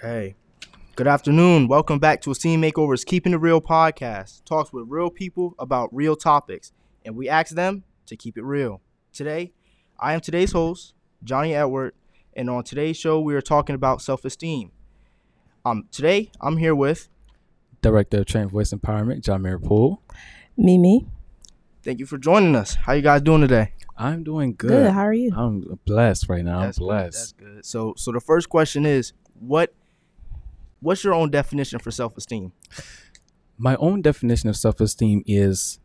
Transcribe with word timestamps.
Okay. 0.00 0.36
Good 0.94 1.08
afternoon. 1.08 1.66
Welcome 1.66 1.98
back 1.98 2.22
to 2.22 2.30
Esteem 2.30 2.62
Makeover's 2.62 3.04
Keeping 3.04 3.32
It 3.32 3.40
Real 3.40 3.60
podcast. 3.60 4.44
Talks 4.44 4.72
with 4.72 4.84
real 4.86 5.10
people 5.10 5.56
about 5.58 5.92
real 5.92 6.14
topics, 6.14 6.70
and 7.04 7.16
we 7.16 7.28
ask 7.28 7.56
them 7.56 7.82
to 8.06 8.16
keep 8.16 8.38
it 8.38 8.44
real. 8.44 8.80
Today, 9.12 9.50
I 9.98 10.14
am 10.14 10.20
today's 10.20 10.52
host, 10.52 10.94
Johnny 11.24 11.52
Edward, 11.52 11.94
and 12.34 12.48
on 12.48 12.62
today's 12.62 12.96
show, 12.96 13.20
we 13.20 13.34
are 13.34 13.40
talking 13.40 13.74
about 13.74 14.00
self-esteem. 14.00 14.70
Um, 15.64 15.88
today, 15.90 16.30
I'm 16.40 16.58
here 16.58 16.76
with. 16.76 17.08
Director 17.82 18.18
of 18.18 18.26
Train 18.26 18.46
Voice 18.46 18.70
Empowerment, 18.72 19.22
Jahmir 19.22 19.60
Pool. 19.60 20.00
Mimi. 20.56 21.08
Thank 21.82 21.98
you 21.98 22.06
for 22.06 22.18
joining 22.18 22.54
us. 22.54 22.76
How 22.76 22.92
you 22.92 23.02
guys 23.02 23.22
doing 23.22 23.40
today? 23.40 23.72
I'm 23.96 24.22
doing 24.22 24.54
good. 24.56 24.68
Good. 24.68 24.92
How 24.92 25.02
are 25.02 25.12
you? 25.12 25.32
I'm 25.34 25.80
blessed 25.84 26.28
right 26.28 26.44
now. 26.44 26.60
That's 26.60 26.78
I'm 26.78 26.82
good, 26.82 26.86
blessed. 26.86 27.18
That's 27.18 27.32
good. 27.32 27.66
So, 27.66 27.94
so 27.96 28.12
the 28.12 28.20
first 28.20 28.48
question 28.48 28.86
is, 28.86 29.12
what, 29.40 29.74
what's 30.80 31.04
your 31.04 31.14
own 31.14 31.30
definition 31.30 31.78
for 31.78 31.90
self-esteem? 31.90 32.52
My 33.56 33.76
own 33.76 34.02
definition 34.02 34.48
of 34.48 34.56
self-esteem 34.56 35.24
is 35.26 35.78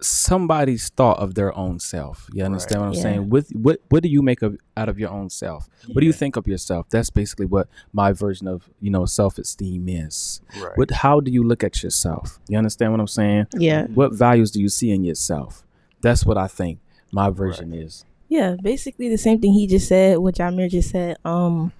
somebody's 0.00 0.88
thought 0.88 1.18
of 1.18 1.34
their 1.36 1.56
own 1.56 1.78
self. 1.78 2.28
You 2.32 2.44
understand 2.44 2.80
what 2.80 2.88
I'm 2.88 2.94
Yeah. 2.94 3.02
saying? 3.02 3.30
With 3.30 3.50
what 3.54 3.80
what 3.88 4.02
do 4.02 4.08
you 4.08 4.20
make 4.20 4.42
of 4.42 4.56
out 4.76 4.88
of 4.88 4.98
your 4.98 5.10
own 5.10 5.30
self? 5.30 5.68
What 5.86 6.00
do 6.00 6.06
you 6.06 6.12
think 6.12 6.34
of 6.36 6.48
yourself? 6.48 6.88
That's 6.90 7.08
basically 7.10 7.46
what 7.46 7.68
my 7.92 8.12
version 8.12 8.48
of, 8.48 8.68
you 8.80 8.90
know, 8.90 9.06
self-esteem 9.06 9.88
is. 9.88 10.40
Right. 10.60 10.76
What 10.76 10.90
how 10.90 11.20
do 11.20 11.30
you 11.30 11.44
look 11.44 11.62
at 11.62 11.82
yourself? 11.84 12.40
You 12.48 12.58
understand 12.58 12.90
what 12.92 13.00
I'm 13.00 13.06
saying? 13.06 13.46
Yeah. 13.56 13.86
What 13.86 14.12
values 14.12 14.50
do 14.50 14.60
you 14.60 14.68
see 14.68 14.90
in 14.90 15.04
yourself? 15.04 15.64
That's 16.00 16.26
what 16.26 16.36
I 16.36 16.48
think 16.48 16.80
my 17.12 17.30
version 17.30 17.72
is. 17.72 18.04
Yeah. 18.28 18.56
Basically 18.60 19.08
the 19.08 19.18
same 19.18 19.40
thing 19.40 19.52
he 19.52 19.68
just 19.68 19.86
said, 19.86 20.18
what 20.18 20.34
Jahmir 20.34 20.68
just 20.68 20.90
said. 20.90 21.16
Um 21.24 21.70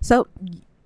so 0.00 0.26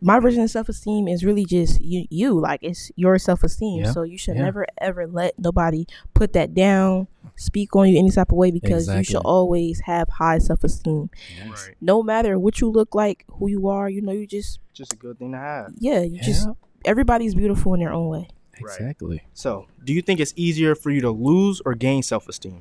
my 0.02 0.18
version 0.20 0.42
of 0.42 0.50
self 0.50 0.68
esteem 0.68 1.08
is 1.08 1.24
really 1.24 1.44
just 1.44 1.80
you 1.80 2.06
you. 2.10 2.38
Like 2.38 2.60
it's 2.62 2.90
your 2.96 3.18
self 3.18 3.42
esteem. 3.44 3.84
Yeah. 3.84 3.92
So 3.92 4.02
you 4.02 4.18
should 4.18 4.36
Yeah. 4.36 4.42
never 4.44 4.66
ever 4.78 5.06
let 5.06 5.38
nobody 5.38 5.86
put 6.12 6.32
that 6.34 6.52
down, 6.54 7.06
speak 7.36 7.74
on 7.76 7.88
you 7.88 7.98
any 7.98 8.10
type 8.10 8.32
of 8.32 8.36
way 8.38 8.50
because 8.50 8.88
you 8.88 9.02
should 9.04 9.22
always 9.24 9.80
have 9.80 10.08
high 10.08 10.38
self 10.38 10.64
esteem. 10.64 11.08
Right. 11.48 11.74
No 11.80 12.02
matter 12.02 12.38
what 12.38 12.60
you 12.60 12.68
look 12.68 12.94
like, 12.94 13.24
who 13.38 13.48
you 13.48 13.68
are, 13.68 13.88
you 13.88 14.02
know, 14.02 14.12
you 14.12 14.26
just 14.26 14.58
Just 14.74 14.92
a 14.92 14.96
good 14.96 15.18
thing 15.18 15.32
to 15.32 15.38
have. 15.38 15.72
yeah, 15.78 16.00
you 16.02 16.20
just 16.20 16.48
everybody's 16.84 17.34
beautiful 17.34 17.74
in 17.74 17.80
their 17.80 17.92
own 17.92 18.08
way. 18.08 18.28
Right. 18.60 18.74
Exactly. 18.76 19.22
So, 19.34 19.66
do 19.84 19.92
you 19.92 20.02
think 20.02 20.20
it's 20.20 20.34
easier 20.36 20.74
for 20.74 20.90
you 20.90 21.00
to 21.00 21.10
lose 21.10 21.62
or 21.64 21.74
gain 21.74 22.02
self-esteem? 22.02 22.60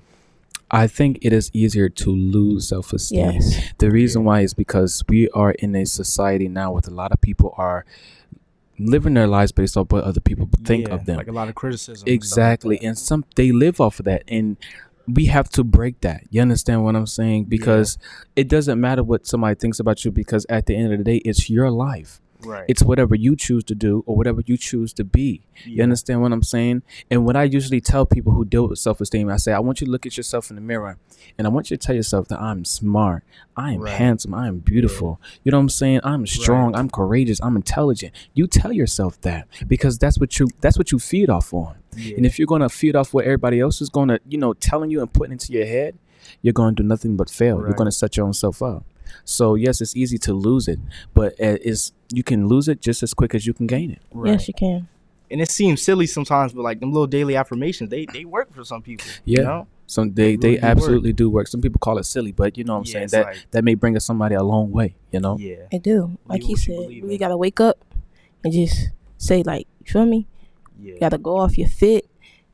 I 0.73 0.88
think 0.88 1.19
it 1.22 1.33
is 1.33 1.52
easier 1.53 1.89
to 1.89 2.09
lose 2.11 2.69
self 2.69 2.94
esteem. 2.94 3.31
Yes. 3.31 3.73
The 3.77 3.91
reason 3.91 4.23
why 4.23 4.41
is 4.41 4.53
because 4.53 5.03
we 5.09 5.30
are 5.31 5.52
in 5.52 5.75
a 5.75 5.86
society 5.86 6.47
now 6.47 6.72
with 6.72 6.88
a 6.88 6.91
lot 6.91 7.11
of 7.11 7.19
people 7.19 7.53
are 7.58 7.86
living 8.80 9.14
their 9.14 9.27
lives 9.27 9.52
based 9.52 9.75
off 9.77 9.92
what 9.92 10.03
other 10.05 10.22
people 10.22 10.49
think 10.64 10.88
Yeah, 10.88 10.94
of 10.95 11.05
them. 11.05 11.17
Like 11.17 11.27
a 11.27 11.31
lot 11.33 11.49
of 11.49 11.55
criticism. 11.55 12.03
and 12.08 12.08
like 12.08 12.14
exactly. 12.16 12.80
and 12.81 12.97
some 12.97 13.25
they 13.36 13.52
live 13.52 13.80
off 13.81 13.99
of 13.99 14.05
that 14.05 14.23
and 14.27 14.58
we 15.08 15.25
have 15.25 15.49
to 15.49 15.64
break 15.64 16.02
that. 16.02 16.23
You 16.30 16.42
understand 16.42 16.83
what 16.86 16.95
I'm 16.95 17.05
saying? 17.08 17.45
Because 17.45 17.97
it 18.36 18.47
doesn't 18.47 18.80
matter 18.80 19.03
what 19.03 19.27
somebody 19.27 19.55
thinks 19.55 19.80
about 19.80 20.05
you 20.05 20.11
because 20.11 20.45
at 20.47 20.67
the 20.67 20.75
end 20.75 20.94
of 20.94 20.99
the 20.99 21.03
day 21.03 21.17
it's 21.17 21.49
your 21.49 21.69
life. 21.69 22.22
Right. 22.45 22.66
It's 22.67 22.84
whatever 22.84 23.16
you 23.16 23.36
choose 23.36 23.64
to 23.66 23.75
do 23.75 24.03
or 24.06 24.16
whatever 24.16 24.42
you 24.45 24.58
choose 24.58 24.94
to 24.94 25.03
be. 25.03 25.42
You 25.66 25.84
understand 25.84 26.22
what 26.22 26.31
I'm 26.31 26.44
saying? 26.44 26.81
And 27.09 27.25
what 27.25 27.36
I 27.36 27.44
usually 27.44 27.81
tell 27.81 28.06
people 28.06 28.33
who 28.33 28.45
deal 28.45 28.67
with 28.67 28.80
self 28.80 29.00
esteem, 29.02 29.30
I 29.30 29.38
say, 29.38 29.53
I 29.53 29.59
want 29.59 29.81
you 29.81 29.86
to 29.86 29.92
look 29.92 30.06
at 30.06 30.17
yourself 30.17 30.50
in 30.50 30.56
the 30.56 30.61
mirror 30.61 30.98
and 31.38 31.45
I 31.45 31.50
want 31.50 31.70
you 31.72 31.78
to 31.78 31.86
tell 31.86 31.95
yourself 31.95 32.28
that 32.30 32.39
I'm 32.42 32.66
smart, 32.66 33.23
I 33.56 33.73
am 33.73 33.81
Right. 33.81 33.94
handsome, 33.94 34.33
I 34.33 34.48
am 34.48 34.59
beautiful. 34.59 35.20
You 35.44 35.52
know 35.52 35.58
what 35.58 35.64
I'm 35.64 35.70
saying? 35.70 36.00
I'm 36.03 36.25
strong, 36.25 36.72
Right. 36.73 36.80
I'm 36.80 36.89
courageous, 36.89 37.39
I'm 37.44 37.56
intelligent. 37.56 38.14
You 38.33 38.48
tell 38.48 38.72
yourself 38.73 39.20
that 39.22 39.48
because 39.67 39.98
that's 39.98 40.20
what 40.20 40.39
you 40.39 40.48
that's 40.61 40.78
what 40.78 40.92
you 40.92 41.00
feed 41.00 41.30
off 41.30 41.53
on. 41.53 41.76
Yeah. 41.95 42.16
And 42.17 42.26
if 42.26 42.39
you're 42.39 42.48
gonna 42.48 42.70
feed 42.70 42.95
off 42.95 43.14
what 43.14 43.26
everybody 43.26 43.59
else 43.59 43.82
is 43.82 43.89
gonna, 43.89 44.20
you 44.27 44.37
know, 44.37 44.54
telling 44.54 44.89
you 44.92 45.02
and 45.02 45.11
putting 45.11 45.33
into 45.33 45.52
your 45.54 45.66
head, 45.66 45.98
you're 46.42 46.54
gonna 46.54 46.71
do 46.76 46.83
nothing 46.83 47.17
but 47.17 47.30
fail. 47.30 47.60
You're 47.60 47.73
gonna 47.73 47.92
set 47.92 48.17
your 48.17 48.26
own 48.26 48.33
self 48.33 48.61
up. 48.61 48.86
So 49.26 49.55
yes, 49.55 49.82
it's 49.82 49.95
easy 49.95 50.17
to 50.20 50.33
lose 50.33 50.67
it, 50.67 50.80
but 51.14 51.33
uh, 51.33 51.58
it's 51.61 51.92
you 52.14 52.23
can 52.23 52.48
lose 52.48 52.67
it 52.67 52.82
just 52.82 53.04
as 53.04 53.14
quick 53.14 53.33
as 53.36 53.45
you 53.48 53.54
can 53.54 53.67
gain 53.67 53.92
it. 53.92 54.02
right. 54.11 54.32
Yes, 54.32 54.48
you 54.48 54.54
can. 54.54 54.88
and 55.30 55.39
it 55.42 55.49
seems 55.49 55.82
silly 55.82 56.05
sometimes, 56.08 56.54
but 56.54 56.61
like 56.64 56.80
them 56.80 56.92
little 56.92 57.08
daily 57.08 57.36
affirmations, 57.36 57.89
they 57.89 58.05
they 58.14 58.26
work 58.26 58.54
for 58.54 58.64
some 58.64 58.82
people. 58.82 59.08
Yeah. 59.26 59.38
You 59.39 59.44
know? 59.45 59.67
Some 59.88 60.14
they 60.14 60.36
They 60.38 60.38
they 60.38 60.48
really 60.48 60.55
do 60.58 60.61
work. 60.61 60.64
absolutely 60.72 61.14
do 61.14 61.30
work. 61.30 61.48
Some 61.48 61.61
people 61.61 61.80
call 61.80 61.98
it 61.98 62.05
silly, 62.05 62.32
but 62.32 62.58
you 62.58 62.64
know 62.64 62.73
what 62.76 62.80
I'm 62.80 62.86
Yeah, 62.86 62.92
saying 62.94 63.08
that 63.11 63.26
like- 63.26 63.48
that 63.52 63.64
may 63.64 63.76
bring 63.76 63.95
us 63.98 64.05
somebody 64.05 64.36
a 64.36 64.44
long 64.44 64.72
way. 64.72 64.95
You 65.11 65.20
know. 65.20 65.38
Yeah. 65.38 65.67
I 65.73 65.78
do. 65.78 66.17
Like 66.28 66.42
Believe 66.42 66.60
he 66.60 66.72
you 66.72 66.82
said, 66.83 66.92
you 66.93 67.04
really 67.04 67.17
gotta 67.17 67.36
wake 67.38 67.60
up 67.60 67.83
and 68.43 68.54
just 68.54 68.89
say 69.17 69.43
like, 69.43 69.67
you 69.86 69.92
feel 69.92 70.05
me? 70.05 70.28
Yeah. 70.80 70.93
You 70.93 70.99
gotta 70.99 71.17
go 71.17 71.38
off 71.38 71.58
your 71.58 71.67
fit, 71.67 72.08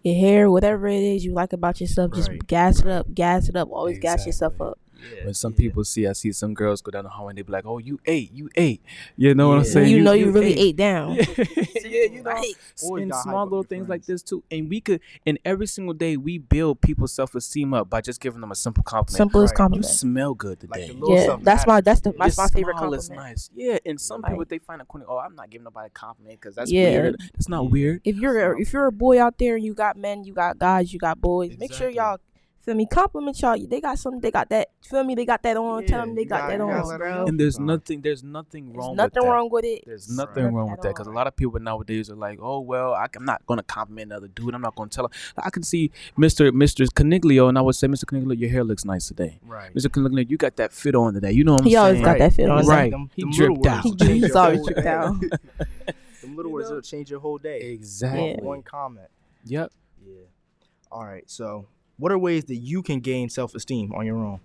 your 0.03 0.16
hair, 0.16 0.50
whatever 0.50 0.88
it 0.88 1.01
is 1.03 1.24
you 1.25 1.34
like 1.34 1.53
about 1.53 1.79
yourself. 1.79 2.13
Just 2.13 2.29
Right. 2.29 2.45
gas 2.47 2.79
it 2.81 2.88
up, 2.88 3.13
gas 3.13 3.50
it 3.50 3.56
up. 3.56 3.69
Always 3.72 4.00
gas 4.00 4.25
yourself 4.25 4.59
up. 4.59 4.78
Yeah. 5.16 5.25
When 5.25 5.34
some 5.34 5.53
yeah. 5.53 5.58
people 5.58 5.84
see, 5.84 6.08
I 6.08 6.13
see 6.13 6.31
some 6.31 6.53
girls 6.53 6.81
go 6.81 6.91
down 6.91 7.03
the 7.03 7.09
hallway 7.09 7.31
and 7.31 7.38
they 7.38 7.41
be 7.44 7.52
like, 7.52 7.66
"Oh, 7.66 7.78
you 7.78 8.00
ate, 8.06 8.31
you 8.34 8.50
ate." 8.56 8.81
You 9.16 9.34
know 9.35 9.50
what 9.50 9.58
I'm 9.59 9.63
saying? 9.66 9.90
you, 9.90 10.02
know 10.02 10.12
you, 10.13 10.31
really 10.31 10.58
ate, 10.59 10.75
down. 10.75 11.16
yeah, 11.16 11.25
you 11.85 12.22
know, 12.24 12.31
Right. 12.31 12.53
Always 12.84 13.03
and 13.03 13.16
small 13.16 13.44
little 13.46 13.59
your 13.59 13.63
things 13.66 13.88
like 13.90 14.06
this 14.06 14.22
too. 14.22 14.44
And 14.52 14.69
we 14.69 14.81
could, 14.81 15.00
and 15.25 15.40
every 15.46 15.68
single 15.68 15.94
day, 15.94 16.18
we 16.18 16.38
build 16.38 16.81
people's 16.81 17.13
self 17.13 17.34
esteem 17.36 17.74
up 17.74 17.90
by 17.90 18.02
just 18.02 18.19
giving 18.19 18.41
them 18.41 18.52
a 18.52 18.56
simple 18.56 18.84
compliment. 18.84 19.18
Simplest 19.18 19.57
Right. 19.57 19.74
you 19.74 19.84
smell 19.84 20.34
good 20.34 20.59
today. 20.59 20.88
the 20.88 20.94
little 20.94 21.16
Yeah, 21.16 21.38
that's 21.41 21.66
my 21.66 21.81
that's 21.81 22.02
the 22.02 22.13
that's 22.18 22.38
my 22.38 22.47
favorite 22.47 22.78
smile 22.78 22.94
is 22.94 23.07
compliment. 23.07 23.30
nice. 23.31 23.50
Yeah, 23.56 23.78
and 23.86 24.00
some 24.00 24.22
Right. 24.22 24.31
people 24.31 24.46
they 24.46 24.59
find 24.59 24.81
a 24.81 24.86
corny. 24.86 25.06
Oh, 25.07 25.18
I'm 25.18 25.36
not 25.36 25.50
giving 25.50 25.63
nobody 25.63 25.88
a 25.88 25.90
compliment 25.90 26.40
because 26.40 26.56
that's 26.56 26.72
Yeah. 26.72 26.90
weird. 27.02 27.16
That's 27.34 27.50
not 27.50 27.69
weird. 27.72 28.02
If 28.03 28.18
you're 28.18 28.53
a, 28.53 28.62
if 28.62 28.74
you're 28.74 28.86
a 28.88 28.91
boy 28.91 29.22
out 29.22 29.38
there 29.38 29.56
and 29.56 29.63
you 29.66 29.74
got 29.74 29.97
men, 29.97 30.24
you 30.24 30.34
got 30.34 30.57
guys, 30.59 30.94
you 30.94 31.00
got 31.00 31.19
boys. 31.22 31.57
Make 31.57 31.74
sure 31.74 31.90
y'all 31.90 32.19
feel 32.67 32.75
me. 32.75 32.85
Compliment 32.85 33.41
y'all. 33.41 33.57
They 33.67 33.79
got 33.81 33.97
something. 33.97 34.19
They 34.19 34.29
got 34.29 34.50
that. 34.50 34.67
Feel 34.81 35.03
me? 35.03 35.16
They 35.16 35.25
got 35.25 35.41
that 35.44 35.55
on. 35.57 35.81
Yeah, 35.83 35.88
Tell 35.88 36.05
them 36.05 36.16
they 36.16 36.25
got 36.25 36.41
gotta- 36.50 36.57
that 36.57 36.67
gotta 36.67 36.83
on, 36.91 36.97
bro. 36.97 37.25
And 37.25 37.39
there's 37.39 37.59
nothing, 37.59 38.01
there's 38.01 38.23
nothing 38.23 38.66
There's 38.67 38.78
wrong 38.78 38.95
nothing 38.95 39.11
with 39.16 39.23
that. 39.23 39.29
wrong 39.31 39.50
with 39.50 39.66
it. 39.66 39.83
There's 39.85 40.07
Right. 40.09 40.17
nothing 40.28 40.53
wrong 40.53 40.72
with 40.72 40.81
that 40.81 40.89
because 40.89 41.07
a 41.07 41.11
lot 41.11 41.27
of 41.27 41.35
people 41.35 41.59
nowadays 41.59 42.09
are 42.09 42.16
like, 42.16 42.39
oh 42.41 42.59
well, 42.59 42.94
I, 42.94 43.07
am 43.16 43.23
not 43.25 43.45
gonna 43.45 43.63
compliment 43.63 44.11
another 44.11 44.27
dude. 44.27 44.53
I'm 44.53 44.61
not 44.61 44.75
gonna 44.75 44.89
tell 44.89 45.06
him. 45.06 45.11
I 45.38 45.50
can 45.50 45.63
see 45.63 45.91
Mr. 46.17 46.51
Mr. 46.51 46.85
Cuniglio, 46.88 47.47
and 47.50 47.57
I 47.57 47.61
would 47.61 47.75
say, 47.75 47.88
Mr. 47.88 48.03
Cuniglio, 48.06 48.38
your 48.38 48.50
hair 48.50 48.63
looks 48.63 48.83
nice 48.85 49.07
today. 49.07 49.39
Right. 49.45 49.73
Mr. 49.73 49.88
Cuniglio, 49.88 50.29
you 50.29 50.38
got 50.38 50.57
that 50.57 50.73
fit 50.73 50.94
on 50.95 51.13
today. 51.13 51.31
You 51.31 51.44
know 51.45 51.53
what 51.53 51.61
I'm 51.61 51.66
saying? 51.66 51.72
He 51.72 51.75
always 51.77 51.94
saying? 51.95 52.06
got 52.06 52.17
that 52.19 52.33
fit 52.33 52.50
on. 52.50 52.66
Right. 52.67 52.91
them- 52.91 53.09
He 53.16 53.22
them 53.23 53.31
dripped 53.31 53.57
little 53.57 53.72
out. 53.72 53.85
words 53.85 53.95
will 54.01 54.07
change 54.07 54.23
He's 54.23 54.35
always 54.35 54.66
dripped 54.66 54.85
out. 54.85 55.16
Them 56.22 56.35
little 56.35 56.51
words 56.51 56.69
will 56.69 56.81
change 56.81 57.09
your 57.11 57.19
whole 57.22 57.38
day. 57.38 57.59
Exactly. 57.61 58.35
One 58.44 58.61
comment. 58.63 59.07
Yep. 59.45 59.72
Yeah. 60.06 60.13
All 60.91 61.06
right. 61.06 61.23
So, 61.29 61.67
what 61.97 62.12
are 62.12 62.18
ways 62.18 62.46
that 62.46 62.56
you 62.58 62.81
can 62.84 63.00
gain 63.00 63.30
self-esteem 63.30 63.94
on 63.94 64.06
your 64.06 64.18
own? 64.18 64.40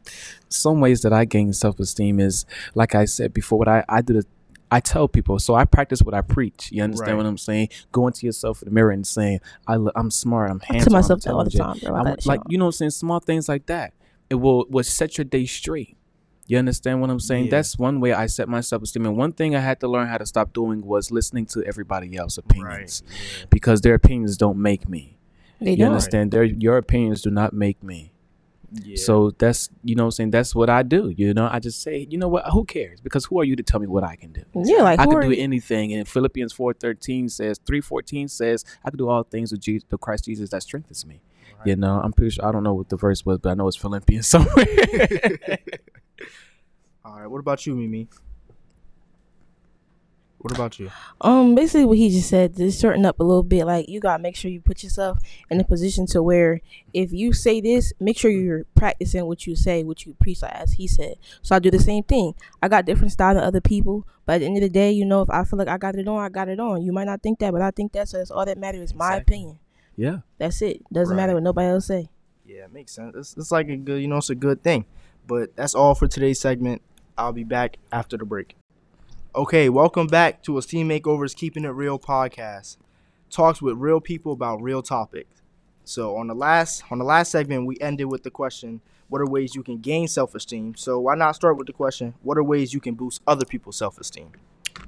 Some 0.49 0.81
ways 0.81 1.03
that 1.03 1.13
I 1.13 1.25
gain 1.25 1.53
self 1.53 1.79
esteem 1.81 2.21
is, 2.21 2.45
like 2.75 2.95
I 2.95 3.05
said 3.05 3.33
before, 3.35 3.59
what 3.59 3.69
I 3.69 3.85
I 3.89 4.01
do. 4.03 4.15
The, 4.15 4.27
I 4.71 4.81
tell 4.81 5.07
people, 5.07 5.39
so 5.39 5.55
I 5.55 5.67
practice 5.67 6.01
what 6.01 6.15
I 6.15 6.23
preach. 6.23 6.71
You 6.73 6.83
understand 6.83 7.11
Right. 7.11 7.17
what 7.25 7.27
I'm 7.27 7.37
saying? 7.37 7.69
Going 7.93 8.15
to 8.15 8.25
yourself 8.25 8.63
in 8.63 8.69
the 8.69 8.75
mirror 8.75 8.91
and 8.91 9.07
saying, 9.07 9.41
"I, 9.67 9.77
look, 9.77 9.93
I'm 9.95 10.11
smart. 10.11 10.51
I'm 10.51 10.63
I 10.63 10.73
handsome. 10.73 10.85
tell 10.93 10.97
I'm 10.97 11.03
myself 11.03 11.21
that 11.23 11.35
all 11.35 11.45
the 11.45 11.51
time, 11.51 11.79
bro. 11.85 11.95
I 11.95 11.99
I 12.01 12.03
want, 12.05 12.27
like 12.27 12.41
you 12.49 12.57
know 12.57 12.65
what 12.65 12.69
I'm 12.69 12.73
saying 12.73 12.91
small 12.93 13.21
things 13.21 13.49
like 13.51 13.67
that 13.67 13.93
it 14.31 14.37
will 14.37 14.65
will 14.71 14.83
set 14.83 15.19
your 15.19 15.27
day 15.27 15.45
straight 15.45 15.95
you 16.47 16.57
understand 16.59 17.01
what 17.03 17.11
i'm 17.11 17.21
saying 17.21 17.45
Yeah. 17.45 17.51
that's 17.53 17.79
one 17.79 18.01
way 18.01 18.13
i 18.15 18.25
set 18.27 18.49
my 18.49 18.61
self-esteem 18.63 19.05
and 19.07 19.17
one 19.17 19.33
thing 19.33 19.55
i 19.55 19.61
had 19.61 19.79
to 19.81 19.89
learn 19.89 20.09
how 20.09 20.17
to 20.19 20.25
stop 20.27 20.53
doing 20.55 20.85
was 20.85 21.11
listening 21.11 21.45
to 21.47 21.63
everybody 21.65 22.17
else's 22.17 22.39
opinions 22.39 23.03
Yeah. 23.07 23.45
because 23.51 23.83
their 23.83 23.95
opinions 23.95 24.37
don't 24.39 24.57
make 24.59 24.89
me 24.89 25.19
they 25.63 25.73
you 25.73 25.79
don't. 25.79 25.89
understand 25.93 26.31
their 26.33 26.45
your 26.45 26.77
opinions 26.77 27.23
do 27.23 27.31
not 27.31 27.53
make 27.53 27.83
me 27.83 28.13
Yeah. 28.73 28.97
so 28.97 29.31
that's 29.43 29.69
you 29.85 29.95
know 29.95 30.05
what 30.05 30.09
i'm 30.09 30.11
saying 30.19 30.31
that's 30.31 30.55
what 30.55 30.71
i 30.71 30.83
do 30.83 31.13
you 31.17 31.35
know 31.35 31.49
i 31.53 31.59
just 31.59 31.83
say 31.83 32.07
you 32.11 32.17
know 32.19 32.29
what 32.29 32.45
who 32.55 32.65
cares 32.65 33.01
because 33.01 33.25
who 33.27 33.39
are 33.41 33.45
you 33.45 33.55
to 33.57 33.63
tell 33.63 33.81
me 33.81 33.87
what 33.87 34.03
i 34.05 34.15
can 34.17 34.33
do 34.33 34.43
Yeah, 34.55 34.83
like 34.83 34.99
I 35.01 35.05
can 35.07 35.21
do 35.21 35.31
you? 35.31 35.43
anything, 35.43 35.93
and 35.93 36.07
Philippians 36.09 36.53
four 36.53 36.73
thirteen 36.85 37.29
says, 37.29 37.59
three 37.67 37.81
fourteen 37.83 38.29
says, 38.29 38.65
I 38.85 38.89
can 38.91 38.99
do 38.99 39.09
all 39.09 39.23
things 39.25 39.53
with 39.53 39.61
Jesus, 39.61 39.85
the 39.89 39.99
Christ 39.99 40.25
Jesus 40.25 40.51
that 40.51 40.63
strengthens 40.63 41.05
me. 41.07 41.21
You 41.65 41.77
know, 41.77 42.01
I'm 42.05 42.13
pretty 42.13 42.31
sure 42.35 42.45
I 42.49 42.51
don't 42.53 42.65
know 42.65 42.75
what 42.75 42.89
the 42.89 42.97
verse 42.97 43.25
was, 43.27 43.39
but 43.39 43.51
I 43.51 43.55
know 43.55 43.69
it's 43.69 43.77
Philippians 43.77 44.27
somewhere. 44.35 44.67
All 47.05 47.17
right. 47.21 47.27
What 47.27 47.39
about 47.41 47.67
you, 47.67 47.75
Mimi? 47.75 48.09
What 50.43 50.53
about 50.55 50.79
you? 50.81 50.91
Um, 51.21 51.55
basically 51.55 51.85
what 51.85 51.99
he 51.99 52.11
just 52.11 52.29
said, 52.29 52.57
just 52.57 52.81
shorten 52.81 53.07
up 53.07 53.21
a 53.21 53.23
little 53.23 53.45
bit. 53.45 53.65
Like 53.65 53.89
you 53.89 54.01
gotta 54.01 54.21
make 54.23 54.35
sure 54.35 54.51
you 54.51 54.61
put 54.61 54.83
yourself 54.83 55.19
in 55.51 55.61
a 55.61 55.65
position 55.65 56.05
to 56.09 56.23
where 56.23 56.61
if 56.93 57.13
you 57.13 57.33
say 57.33 57.61
this, 57.61 57.93
make 58.01 58.19
sure 58.19 58.31
you're 58.31 58.65
practicing 58.75 59.25
what 59.27 59.47
you 59.47 59.55
say, 59.55 59.85
what 59.85 60.05
you 60.05 60.15
preach, 60.21 60.43
like 60.43 60.53
as 60.53 60.73
he 60.73 60.89
said. 60.89 61.15
So 61.43 61.55
I 61.55 61.61
do 61.61 61.71
the 61.71 61.79
same 61.79 62.03
thing. 62.03 62.35
I 62.61 62.67
got 62.69 62.87
different 62.87 63.13
style 63.13 63.35
than 63.35 63.45
other 63.45 63.61
people, 63.61 64.05
but 64.27 64.35
at 64.35 64.39
the 64.41 64.47
end 64.47 64.57
of 64.57 64.63
the 64.63 64.69
day, 64.69 64.91
you 64.91 65.05
know, 65.05 65.23
if 65.23 65.31
I 65.31 65.45
feel 65.45 65.59
like 65.61 65.69
I 65.69 65.79
got 65.79 65.95
it 65.95 66.09
on, 66.09 66.19
I 66.19 66.29
got 66.29 66.49
it 66.49 66.59
on. 66.59 66.83
You 66.83 66.93
might 66.93 67.05
not 67.07 67.23
think 67.23 67.39
that, 67.39 67.53
but 67.53 67.63
I 67.63 67.71
think 67.71 67.93
that. 67.93 68.09
So 68.09 68.19
that's 68.19 68.33
all 68.33 68.45
that 68.45 68.59
matters. 68.59 68.91
Is 68.91 68.95
my 68.95 69.15
Exactly. 69.17 69.35
opinion. 69.37 69.59
yeah. 69.97 70.17
That's 70.39 70.61
it. 70.61 70.83
Doesn't 70.93 71.17
matter 71.17 71.35
what 71.35 71.45
nobody 71.45 71.69
else 71.69 71.87
say. 71.87 72.09
Yeah, 72.45 72.65
it 72.65 72.73
makes 72.73 72.91
sense. 72.93 73.15
It's, 73.17 73.37
it's 73.37 73.53
like 73.53 73.69
a 73.69 73.77
good, 73.77 74.03
you 74.03 74.09
know, 74.09 74.17
it's 74.17 74.31
a 74.31 74.35
good 74.35 74.65
thing. 74.65 74.87
But 75.25 75.55
that's 75.55 75.77
all 75.77 75.95
for 75.95 76.09
today's 76.09 76.41
segment. 76.41 76.83
I'll 77.17 77.33
be 77.33 77.45
back 77.45 77.77
after 77.93 78.17
the 78.17 78.25
break. 78.25 78.57
Okay, 79.35 79.71
welcome 79.71 80.09
back 80.09 80.43
to 80.43 80.59
Esteem 80.59 80.91
Makeovers 80.91 81.35
Keeping 81.35 81.65
It 81.65 81.69
Real 81.69 81.99
podcast. 81.99 82.77
Talks 83.31 83.63
with 83.63 83.79
real 83.79 83.99
people 83.99 84.33
about 84.33 84.61
real 84.61 84.83
topics. 84.83 85.41
So 85.85 86.19
on 86.19 86.27
the 86.27 86.35
last 86.35 86.85
on 86.91 86.99
the 86.99 87.05
last 87.07 87.31
segment, 87.31 87.65
we 87.65 87.79
ended 87.81 88.11
with 88.11 88.25
the 88.25 88.31
question, 88.31 88.83
what 89.09 89.23
are 89.23 89.27
ways 89.27 89.55
you 89.55 89.63
can 89.63 89.79
gain 89.79 90.07
self-esteem? 90.07 90.75
So 90.75 91.01
why 91.01 91.15
not 91.15 91.35
start 91.35 91.57
with 91.57 91.67
the 91.67 91.73
question, 91.73 92.13
what 92.23 92.37
are 92.37 92.43
ways 92.43 92.75
you 92.75 92.81
can 92.81 92.93
boost 92.93 93.23
other 93.27 93.47
people's 93.47 93.79
self-esteem? 93.79 94.33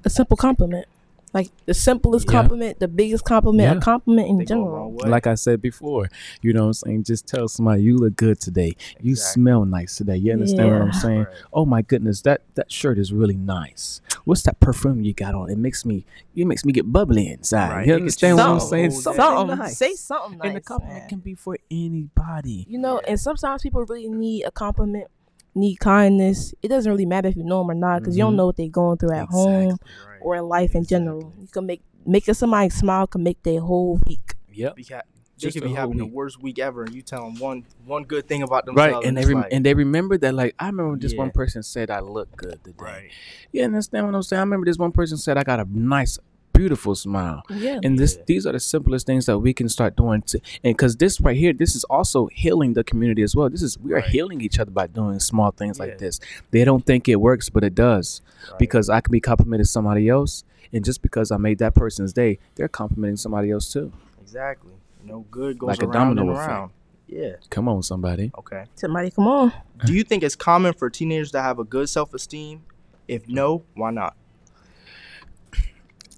A 0.05 0.11
simple 0.11 0.37
compliment. 0.37 0.88
Like 1.35 1.51
the 1.67 1.75
simplest 1.75 2.27
Yeah. 2.27 2.33
compliment, 2.33 2.79
the 2.79 2.87
biggest 2.89 3.25
compliment, 3.25 3.69
Yeah. 3.73 3.79
a 3.79 3.81
compliment 3.81 4.29
in 4.29 4.39
They 4.39 4.45
general. 4.45 4.97
Like 5.05 5.27
I 5.27 5.35
said 5.35 5.61
before, 5.61 6.09
you 6.43 6.53
know 6.53 6.61
what 6.63 6.67
I'm 6.69 6.73
saying? 6.75 7.05
Just 7.05 7.27
tell 7.27 7.49
somebody 7.49 7.83
you 7.83 7.97
look 7.99 8.15
good 8.17 8.41
today. 8.41 8.77
You 9.03 9.17
smell 9.17 9.65
nice 9.65 9.97
today. 9.97 10.17
You 10.17 10.33
understand 10.33 10.71
what 10.71 10.81
I'm 10.83 10.93
saying? 10.93 11.19
Right. 11.25 11.35
Oh 11.53 11.67
my 11.67 11.83
goodness, 11.83 12.23
that 12.23 12.43
that 12.55 12.71
shirt 12.71 12.99
is 12.99 13.13
really 13.13 13.37
nice. 13.37 14.01
What's 14.25 14.43
that 14.45 14.61
perfume 14.61 15.03
you 15.03 15.13
got 15.13 15.35
on? 15.35 15.51
It 15.51 15.59
makes 15.59 15.85
me 15.85 16.07
it 16.37 16.47
makes 16.47 16.65
me 16.65 16.73
get 16.73 16.91
bubbly 16.91 17.29
inside. 17.29 17.71
Right. 17.71 17.87
You 17.87 17.93
You 17.93 17.97
understand 17.99 18.37
what 18.37 18.47
I'm 18.47 18.61
saying? 18.61 18.91
something. 18.93 19.21
Something, 19.23 19.59
nice. 19.59 19.77
say 19.77 19.95
something 19.95 20.39
nice. 20.39 20.47
and 20.47 20.57
the 20.57 20.61
compliment 20.61 21.01
man. 21.01 21.09
can 21.09 21.19
be 21.19 21.35
for 21.35 21.59
anybody. 21.71 22.67
You 22.69 22.79
know, 22.79 23.01
Yeah. 23.03 23.11
and 23.11 23.21
sometimes 23.21 23.63
people 23.63 23.85
really 23.89 24.09
need 24.09 24.45
a 24.45 24.51
compliment, 24.51 25.09
need 25.55 25.77
kindness. 25.81 26.55
It 26.62 26.69
doesn't 26.69 26.91
really 26.91 27.06
matter 27.06 27.29
if 27.29 27.37
you 27.37 27.45
know 27.45 27.59
them 27.61 27.71
or 27.71 27.75
not, 27.75 28.01
because 28.01 28.17
you 28.17 28.23
don't 28.25 28.35
Mhm. 28.35 28.37
know 28.37 28.47
what 28.47 28.56
they're 28.56 28.69
going 28.69 28.99
through 28.99 29.12
at 29.12 29.27
home 29.29 29.71
Right. 30.09 30.19
or 30.21 30.37
in 30.37 30.49
life 30.49 30.75
in 30.75 30.85
general. 30.85 31.33
You 31.41 31.49
can 31.49 31.67
make 31.67 31.83
making 32.06 32.35
somebody 32.35 32.69
smile 32.71 33.06
can 33.06 33.23
make 33.23 33.43
their 33.43 33.61
whole 33.61 33.99
week. 34.06 34.35
Yep. 34.53 34.77
Be 34.77 34.83
ha- 34.85 35.01
they 35.37 35.47
Just 35.49 35.55
could 35.56 35.62
be 35.65 35.69
whole 35.71 35.77
having 35.77 35.97
the 35.97 36.05
worst 36.06 36.41
week 36.43 36.59
ever, 36.59 36.85
and 36.85 36.95
you 36.95 37.01
tell 37.03 37.25
them 37.25 37.39
one 37.39 37.65
one 37.87 38.05
good 38.05 38.29
thing 38.29 38.43
about 38.43 38.67
themselves. 38.67 38.95
Right, 38.95 39.05
and 39.05 39.17
they 39.17 39.25
rem- 39.25 39.39
like, 39.43 39.53
and 39.53 39.65
they 39.65 39.75
remember 39.75 40.17
that. 40.19 40.35
Like 40.35 40.55
I 40.59 40.67
remember 40.67 40.97
this 40.99 41.15
one 41.15 41.31
person 41.31 41.62
said 41.62 41.91
I 41.91 42.00
look 42.00 42.37
good 42.37 42.62
today. 42.62 42.77
right, 42.79 43.11
You 43.53 43.65
understand 43.65 44.07
what 44.07 44.15
I'm 44.15 44.23
saying? 44.23 44.39
I 44.39 44.43
remember 44.43 44.67
this 44.67 44.77
one 44.79 44.93
person 44.93 45.17
said 45.17 45.37
I 45.39 45.43
got 45.45 45.61
a 45.61 45.67
nice, 45.71 46.19
beautiful 46.55 46.95
smile. 46.95 47.43
Yeah. 47.51 47.81
And 47.83 47.99
this 47.99 48.19
these 48.27 48.47
are 48.47 48.53
the 48.53 48.61
simplest 48.61 49.06
things 49.06 49.27
that 49.27 49.39
we 49.41 49.53
can 49.53 49.69
start 49.69 49.97
doing. 49.97 50.23
To, 50.23 50.41
and 50.62 50.75
because 50.77 50.97
this 50.97 51.21
right 51.21 51.37
here, 51.37 51.53
this 51.53 51.75
is 51.77 51.85
also 51.85 52.27
healing 52.33 52.73
the 52.73 52.85
community 52.85 53.23
as 53.23 53.37
well. 53.37 53.51
This 53.51 53.62
is 53.62 53.79
we 53.79 53.93
are 53.93 53.97
Right. 53.97 54.05
healing 54.06 54.41
each 54.41 54.59
other 54.59 54.71
by 54.71 54.87
doing 54.87 55.19
small 55.21 55.51
things 55.51 55.79
Yeah. 55.79 55.85
like 55.87 55.99
this. 55.99 56.21
They 56.51 56.65
don't 56.65 56.87
think 56.87 57.09
it 57.09 57.17
works, 57.21 57.51
but 57.51 57.62
it 57.65 57.75
does 57.75 58.23
right. 58.51 58.59
because 58.59 58.89
I 58.89 59.01
can 59.03 59.12
be 59.12 59.21
complimenting 59.21 59.67
somebody 59.67 60.09
else, 60.09 60.45
and 60.73 60.85
just 60.85 61.03
because 61.03 61.31
I 61.31 61.37
made 61.37 61.59
that 61.59 61.75
person's 61.75 62.12
day, 62.12 62.39
they're 62.55 62.69
complimenting 62.69 63.17
somebody 63.19 63.50
else 63.50 63.71
too. 63.73 63.93
exactly, 64.23 64.73
you 65.03 65.09
know, 65.11 65.25
good 65.31 65.59
goes 65.59 65.69
Like 65.69 65.83
a 65.83 65.87
domino 65.87 66.23
and 66.23 66.31
effect. 66.31 66.49
around. 66.49 66.71
Yeah. 67.07 67.35
Come 67.50 67.69
on, 67.69 67.83
somebody. 67.83 68.33
Okay. 68.39 68.65
Somebody, 68.75 69.11
come 69.11 69.29
on. 69.29 69.53
Do 69.85 69.93
you 69.93 70.03
think 70.03 70.23
it's 70.25 70.35
common 70.35 70.73
for 70.73 70.89
teenagers 70.91 71.31
to 71.33 71.43
have 71.43 71.59
a 71.59 71.65
good 71.65 71.89
self-esteem? 71.89 72.62
If 73.07 73.29
no, 73.29 73.62
why 73.75 73.91
not? 73.91 74.17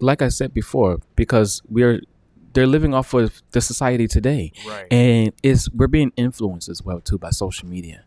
Like 0.00 0.22
I 0.22 0.28
said 0.28 0.52
before, 0.54 0.98
because 1.14 1.62
we're 1.68 2.00
they're 2.52 2.66
living 2.66 2.94
off 2.94 3.12
of 3.12 3.42
the 3.50 3.60
society 3.60 4.08
today. 4.08 4.50
Right. 4.66 4.86
and 4.90 5.32
it's 5.42 5.70
we're 5.70 5.88
being 5.88 6.12
influenced 6.16 6.68
as 6.70 6.82
well 6.82 7.00
too 7.00 7.18
by 7.18 7.30
social 7.30 7.68
media 7.68 8.04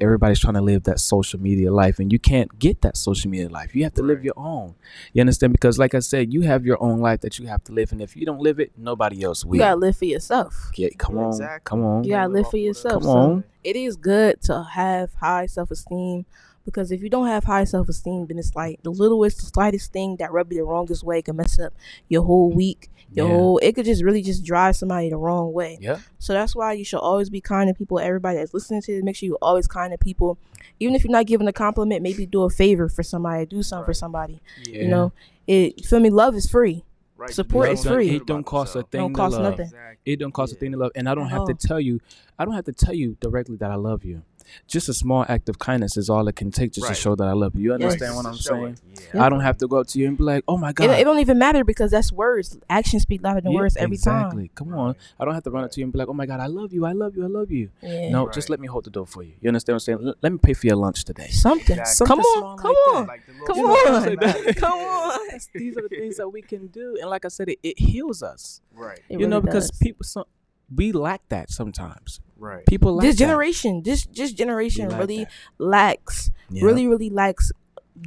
everybody's 0.00 0.40
trying 0.40 0.54
to 0.54 0.60
live 0.60 0.82
that 0.82 0.98
social 0.98 1.40
media 1.40 1.72
life 1.72 1.98
and 1.98 2.12
you 2.12 2.18
can't 2.18 2.58
get 2.58 2.82
that 2.82 2.96
social 2.96 3.30
media 3.30 3.48
life 3.48 3.74
you 3.74 3.84
have 3.84 3.94
to 3.94 4.02
live 4.02 4.24
your 4.24 4.34
own 4.36 4.74
you 5.12 5.20
understand 5.20 5.52
because 5.52 5.78
like 5.78 5.94
i 5.94 5.98
said 5.98 6.32
you 6.32 6.42
have 6.42 6.66
your 6.66 6.82
own 6.82 6.98
life 6.98 7.20
that 7.20 7.38
you 7.38 7.46
have 7.46 7.62
to 7.64 7.72
live 7.72 7.92
and 7.92 8.02
if 8.02 8.14
you 8.16 8.26
don't 8.26 8.40
live 8.40 8.58
it 8.60 8.72
nobody 8.76 9.22
else 9.22 9.44
will 9.44 9.54
You 9.56 9.60
gotta 9.60 9.76
live 9.80 9.96
for 9.96 10.04
yourself. 10.04 10.70
Yeah, 10.74 10.88
come 10.98 11.16
on 11.16 11.28
Exactly. 11.28 11.60
come 11.64 11.84
on 11.84 12.04
You 12.04 12.10
gotta 12.10 12.28
live 12.32 12.50
for 12.50 12.56
yourself. 12.58 13.02
Come 13.02 13.10
on. 13.10 13.44
It 13.64 13.76
is 13.76 13.96
good 13.96 14.42
to 14.42 14.62
have 14.64 15.14
high 15.14 15.46
self 15.46 15.70
esteem 15.70 16.26
because 16.64 16.90
if 16.92 17.02
you 17.02 17.08
don't 17.08 17.26
have 17.26 17.44
high 17.44 17.64
self 17.64 17.88
esteem, 17.88 18.26
then 18.26 18.38
it's 18.38 18.54
like 18.54 18.82
the 18.82 18.90
littlest, 18.90 19.38
the 19.40 19.46
slightest 19.46 19.92
thing 19.92 20.16
that 20.16 20.32
rub 20.32 20.52
you 20.52 20.58
the 20.58 20.64
wrongest 20.64 21.02
way 21.04 21.22
can 21.22 21.36
mess 21.36 21.58
up 21.58 21.72
your 22.08 22.22
whole 22.24 22.50
week. 22.52 22.88
Your 23.14 23.26
Yeah. 23.28 23.32
whole 23.34 23.58
it 23.58 23.72
could 23.74 23.84
just 23.84 24.02
really 24.02 24.22
just 24.22 24.42
drive 24.44 24.74
somebody 24.76 25.10
the 25.10 25.16
wrong 25.18 25.52
way. 25.52 25.78
yeah 25.80 25.98
So 26.18 26.32
that's 26.32 26.56
why 26.56 26.72
you 26.72 26.84
should 26.84 27.00
always 27.00 27.28
be 27.28 27.40
kind 27.40 27.68
to 27.68 27.74
people. 27.74 27.98
Everybody 27.98 28.38
that's 28.38 28.54
listening 28.54 28.80
to 28.82 28.92
this, 28.94 29.02
make 29.04 29.16
sure 29.16 29.26
you're 29.26 29.38
always 29.42 29.66
kind 29.66 29.92
to 29.92 29.98
people. 29.98 30.38
Even 30.80 30.94
if 30.94 31.04
you're 31.04 31.12
not 31.12 31.26
giving 31.26 31.46
a 31.46 31.52
compliment, 31.52 32.02
maybe 32.02 32.24
do 32.26 32.42
a 32.44 32.50
favor 32.50 32.88
for 32.88 33.02
somebody, 33.02 33.44
do 33.46 33.62
something 33.62 33.84
for 33.84 33.92
somebody. 33.94 34.40
Yeah. 34.66 34.82
You 34.82 34.88
know, 34.88 35.12
it 35.46 35.74
you 35.78 35.86
feel 35.86 36.00
me. 36.00 36.08
Love 36.10 36.34
is 36.36 36.48
free. 36.50 36.84
Right. 37.18 37.30
support 37.30 37.68
It 37.68 37.72
is 37.74 37.82
don't- 37.84 37.94
free. 37.94 38.10
it 38.16 38.26
don't 38.26 38.42
cost 38.44 38.74
a 38.74 38.82
thing 38.82 39.00
Don't 39.02 39.12
to 39.12 39.16
cost 39.16 39.36
love. 39.38 39.56
nothing. 39.58 39.70
it 40.04 40.18
don't 40.18 40.32
cost 40.32 40.52
a 40.54 40.56
thing 40.56 40.72
to 40.72 40.78
love 40.78 40.90
and 40.96 41.08
i 41.08 41.14
don't 41.14 41.26
At 41.26 41.30
have 41.32 41.46
to 41.46 41.54
tell 41.54 41.78
you 41.78 42.00
i 42.36 42.44
don't 42.44 42.54
have 42.54 42.64
to 42.64 42.72
tell 42.72 42.94
you 42.94 43.16
directly 43.20 43.54
that 43.58 43.70
i 43.70 43.76
love 43.76 44.04
you 44.04 44.22
just 44.66 44.88
a 44.88 44.94
small 44.94 45.24
act 45.28 45.48
of 45.48 45.58
kindness 45.58 45.96
is 45.96 46.08
all 46.10 46.26
it 46.28 46.36
can 46.36 46.50
take 46.50 46.72
just 46.72 46.86
Right. 46.86 46.94
to 46.94 47.00
show 47.00 47.14
that 47.14 47.24
i 47.26 47.32
love 47.32 47.54
you 47.54 47.62
you 47.62 47.70
Yes. 47.72 47.82
understand 47.82 48.16
what 48.16 48.26
i'm 48.26 48.34
saying 48.34 48.76
Yeah. 49.14 49.24
i 49.24 49.28
don't 49.28 49.40
have 49.40 49.58
to 49.58 49.66
go 49.68 49.78
up 49.78 49.86
to 49.88 49.98
you 49.98 50.06
and 50.08 50.16
be 50.18 50.24
like 50.24 50.44
oh 50.48 50.56
my 50.58 50.72
god 50.72 50.90
It, 50.90 51.00
it 51.00 51.04
don't 51.04 51.18
even 51.20 51.38
matter 51.38 51.64
because 51.64 51.90
that's 51.90 52.10
words. 52.12 52.58
Actions 52.68 53.02
speak 53.02 53.22
louder 53.22 53.40
than 53.40 53.52
Yeah, 53.52 53.58
words 53.60 53.76
every 53.76 53.96
time. 53.96 54.26
exactly. 54.26 54.48
time. 54.48 54.54
Come 54.54 54.74
on. 54.74 54.96
I 55.20 55.24
don't 55.24 55.34
have 55.34 55.42
to 55.44 55.50
run 55.50 55.64
up 55.64 55.70
to 55.72 55.80
you 55.80 55.84
and 55.86 55.92
be 55.92 55.98
like, 55.98 56.08
"Oh 56.08 56.14
my 56.14 56.26
God, 56.26 56.40
I 56.40 56.46
love 56.46 56.72
you, 56.72 56.84
I 56.86 56.92
love 56.92 57.16
you, 57.16 57.24
I 57.24 57.28
love 57.28 57.50
you." 57.50 57.70
Yeah. 57.82 58.10
No, 58.10 58.24
Right. 58.26 58.34
just 58.34 58.48
let 58.50 58.60
me 58.60 58.66
hold 58.66 58.84
the 58.84 58.90
door 58.90 59.06
for 59.06 59.22
you. 59.22 59.32
You 59.40 59.48
understand 59.48 59.74
what 59.74 59.82
I'm 59.88 59.98
saying? 59.98 60.08
L- 60.08 60.14
let 60.22 60.32
me 60.32 60.38
pay 60.38 60.54
for 60.54 60.66
your 60.66 60.76
lunch 60.76 61.04
today. 61.04 61.28
Something. 61.28 61.78
Exactly. 61.78 62.06
Come 62.06 62.20
on. 62.20 62.38
small 62.40 62.56
Come 62.56 62.74
like 62.88 62.96
on. 62.96 63.06
Like 63.06 63.22
Come 63.46 63.58
on. 63.58 64.02
that 64.02 64.20
matter. 64.20 64.54
Come 64.54 64.78
on. 64.80 65.38
These 65.54 65.76
are 65.76 65.82
the 65.82 65.88
things 65.88 66.16
that 66.16 66.28
we 66.28 66.42
can 66.42 66.66
do, 66.68 66.96
and 67.00 67.08
like 67.10 67.24
I 67.24 67.28
said, 67.28 67.48
it, 67.48 67.58
it 67.62 67.78
heals 67.78 68.22
us. 68.22 68.60
Right. 68.74 69.00
It 69.08 69.20
you 69.20 69.26
know, 69.28 69.40
because 69.40 69.70
does. 69.70 69.78
people, 69.78 70.04
some, 70.04 70.24
we 70.74 70.92
lack 70.92 71.28
that 71.28 71.50
sometimes. 71.50 72.20
Right. 72.36 72.66
People 72.66 72.94
lack 72.96 73.06
this 73.06 73.16
that. 73.16 73.24
generation, 73.26 73.82
this 73.84 74.06
this 74.06 74.32
generation 74.32 74.88
lack 74.88 74.98
really 75.00 75.24
that. 75.24 75.32
lacks, 75.58 76.30
Yeah. 76.50 76.64
really 76.64 76.86
really 76.86 77.10
lacks 77.10 77.52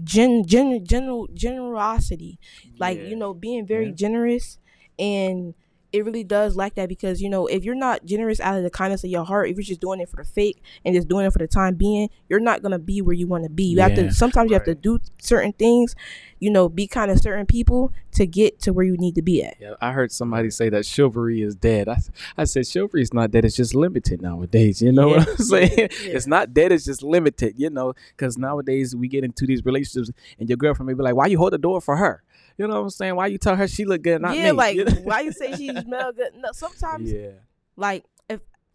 gen, 0.04 0.46
gen 0.46 0.84
general 0.86 1.28
generosity. 1.34 2.38
Like 2.80 2.98
Yeah. 2.98 3.06
you 3.08 3.16
know, 3.16 3.34
being 3.34 3.66
very 3.66 3.88
Yeah. 3.88 3.94
generous, 3.96 4.58
and 5.00 5.54
it 5.94 6.04
really 6.04 6.26
does 6.26 6.58
lack 6.58 6.76
that 6.76 6.90
because 6.90 7.22
you 7.22 7.30
know 7.30 7.48
if 7.48 7.64
you're 7.64 7.74
not 7.76 8.04
generous 8.06 8.42
out 8.42 8.58
of 8.58 8.64
the 8.64 8.70
kindness 8.70 9.04
of 9.06 9.10
your 9.10 9.24
heart, 9.24 9.50
if 9.50 9.56
you're 9.56 9.64
just 9.64 9.80
doing 9.80 10.02
it 10.02 10.10
for 10.10 10.18
the 10.18 10.26
fake 10.26 10.62
and 10.84 10.94
just 10.94 11.08
doing 11.08 11.26
it 11.26 11.32
for 11.32 11.40
the 11.40 11.48
time 11.48 11.76
being, 11.76 12.10
you're 12.28 12.42
not 12.42 12.62
gonna 12.62 12.80
be 12.80 13.02
where 13.02 13.14
you 13.16 13.28
want 13.28 13.44
to 13.46 13.50
be. 13.50 13.64
You 13.66 13.80
have 13.80 13.96
to 13.96 14.12
sometimes 14.12 14.50
you 14.50 14.56
have 14.56 14.66
to 14.66 14.76
do 14.76 15.00
certain 15.22 15.54
things, 15.54 15.96
you 16.46 16.52
know, 16.52 16.70
be 16.70 16.86
kind 16.86 17.10
of 17.10 17.20
certain 17.20 17.48
people 17.48 17.92
to 18.12 18.28
get 18.28 18.60
to 18.60 18.72
where 18.72 18.86
you 18.86 18.96
need 18.98 19.16
to 19.16 19.24
be 19.24 19.44
at. 19.44 19.56
Yeah, 19.60 19.74
I 19.82 19.94
heard 19.94 20.12
somebody 20.12 20.52
say 20.52 20.70
that 20.70 20.86
chivalry 20.86 21.42
is 21.42 21.56
dead. 21.56 21.90
I, 21.90 21.98
I 22.38 22.44
said 22.44 22.68
chivalry 22.68 23.02
is 23.02 23.12
not 23.16 23.32
dead; 23.32 23.46
it's 23.46 23.56
just 23.56 23.74
limited 23.74 24.22
nowadays. 24.22 24.80
You 24.80 24.92
know 24.92 25.08
what 25.08 25.28
I'm 25.28 25.38
saying? 25.38 25.72
Yeah. 26.06 26.12
It's 26.18 26.28
not 26.28 26.54
dead; 26.54 26.72
it's 26.72 26.86
just 26.86 27.02
limited. 27.02 27.56
You 27.58 27.72
know, 27.72 27.94
because 28.16 28.38
nowadays 28.38 28.96
we 28.96 29.08
get 29.08 29.24
into 29.24 29.48
these 29.48 29.66
relationships, 29.66 30.12
and 30.38 30.48
your 30.48 30.58
girlfriend 30.58 30.86
may 30.86 30.94
be 30.94 31.02
like, 31.02 31.16
"Why 31.16 31.26
you 31.26 31.40
hold 31.40 31.54
the 31.54 31.58
door 31.58 31.82
for 31.82 31.96
her?" 31.96 32.22
You 32.60 32.68
know 32.68 32.76
what 32.76 32.82
I'm 32.82 32.90
saying? 32.92 33.16
Why 33.16 33.26
you 33.26 33.40
tell 33.40 33.56
her 33.56 33.68
she 33.68 33.86
look 33.86 34.04
good, 34.04 34.22
not 34.22 34.36
yeah, 34.36 34.52
me? 34.52 34.52
like 34.52 34.78
why 35.04 35.22
you 35.22 35.32
say 35.32 35.56
she 35.56 35.76
smell 35.82 36.14
good? 36.14 36.30
No, 36.36 36.50
sometimes 36.54 37.12
yeah, 37.12 37.32
like 37.76 38.06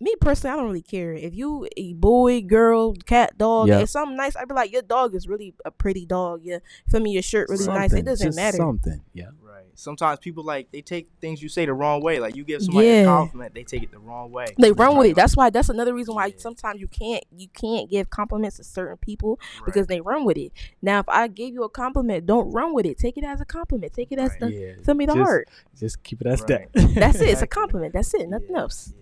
me 0.01 0.15
personally, 0.21 0.53
I 0.55 0.57
don't 0.57 0.67
really 0.67 0.83
care 0.83 1.13
if 1.13 1.35
you 1.35 1.69
a 1.77 1.93
boy, 1.93 2.41
girl, 2.41 2.95
cat, 2.95 3.37
dog. 3.37 3.69
Yeah. 3.69 3.81
If 3.81 3.91
something 3.91 4.17
nice, 4.17 4.35
I'd 4.37 4.49
be 4.49 4.55
like, 4.55 4.73
your 4.73 4.83
dog 4.83 5.15
is 5.15 5.29
really 5.29 5.55
a 5.65 5.71
pretty 5.71 6.07
dog. 6.07 6.41
Yeah, 6.43 6.59
feel 6.89 7.01
me, 7.01 7.13
your 7.13 7.23
shirt 7.23 7.49
really 7.49 7.67
nice. 7.67 7.93
It 7.93 8.05
doesn't 8.05 8.29
just 8.29 8.37
matter. 8.37 8.57
Something, 8.57 9.03
yeah. 9.13 9.27
Right. 9.43 9.65
Sometimes 9.75 10.19
people 10.21 10.43
like 10.45 10.71
they 10.73 10.81
take 10.83 11.09
things 11.21 11.43
you 11.43 11.49
say 11.49 11.67
the 11.67 11.73
wrong 11.75 12.03
way. 12.03 12.19
Like 12.19 12.35
you 12.37 12.45
give 12.45 12.63
somebody 12.63 12.89
a 12.89 13.01
Yeah. 13.01 13.05
compliment, 13.05 13.55
they 13.55 13.63
take 13.65 13.83
it 13.83 13.91
the 13.91 13.99
wrong 13.99 14.31
way. 14.31 14.47
They 14.59 14.73
run 14.73 14.97
with 14.97 15.09
it. 15.09 15.17
That's 15.17 15.37
why. 15.37 15.51
That's 15.51 15.69
another 15.69 15.93
reason 15.95 16.15
why 16.15 16.27
Yeah. 16.27 16.35
sometimes 16.39 16.81
you 16.81 16.89
can't 16.89 17.25
you 17.37 17.49
can't 17.49 17.89
give 17.91 18.11
compliments 18.11 18.57
to 18.57 18.65
certain 18.65 18.97
people 18.99 19.39
Right. 19.59 19.67
because 19.67 19.87
they 19.87 20.01
run 20.01 20.25
with 20.25 20.37
it. 20.39 20.53
Now, 20.83 21.01
if 21.01 21.09
I 21.09 21.29
gave 21.29 21.53
you 21.55 21.65
a 21.65 21.69
compliment, 21.69 22.27
don't 22.27 22.51
run 22.53 22.75
with 22.75 22.87
it. 22.87 22.99
Take 22.99 23.17
it 23.19 23.25
as 23.25 23.41
a 23.41 23.45
compliment. 23.45 23.93
Take 23.93 24.13
it 24.13 24.19
as 24.19 24.31
Right. 24.31 24.41
the 24.41 24.53
Yeah, 24.53 24.73
feel 24.83 24.95
me 24.95 25.07
the 25.07 25.15
just, 25.15 25.25
heart. 25.27 25.49
Just 25.79 26.03
keep 26.03 26.21
it 26.21 26.27
as 26.27 26.41
Right. 26.43 26.69
that. 26.73 26.95
That's 26.95 27.21
it. 27.21 27.31
It's 27.31 27.43
a 27.43 27.47
compliment. 27.47 27.93
That's 27.95 28.13
it. 28.15 28.29
Nothing 28.29 28.49
Yeah, 28.53 28.61
else. 28.61 28.93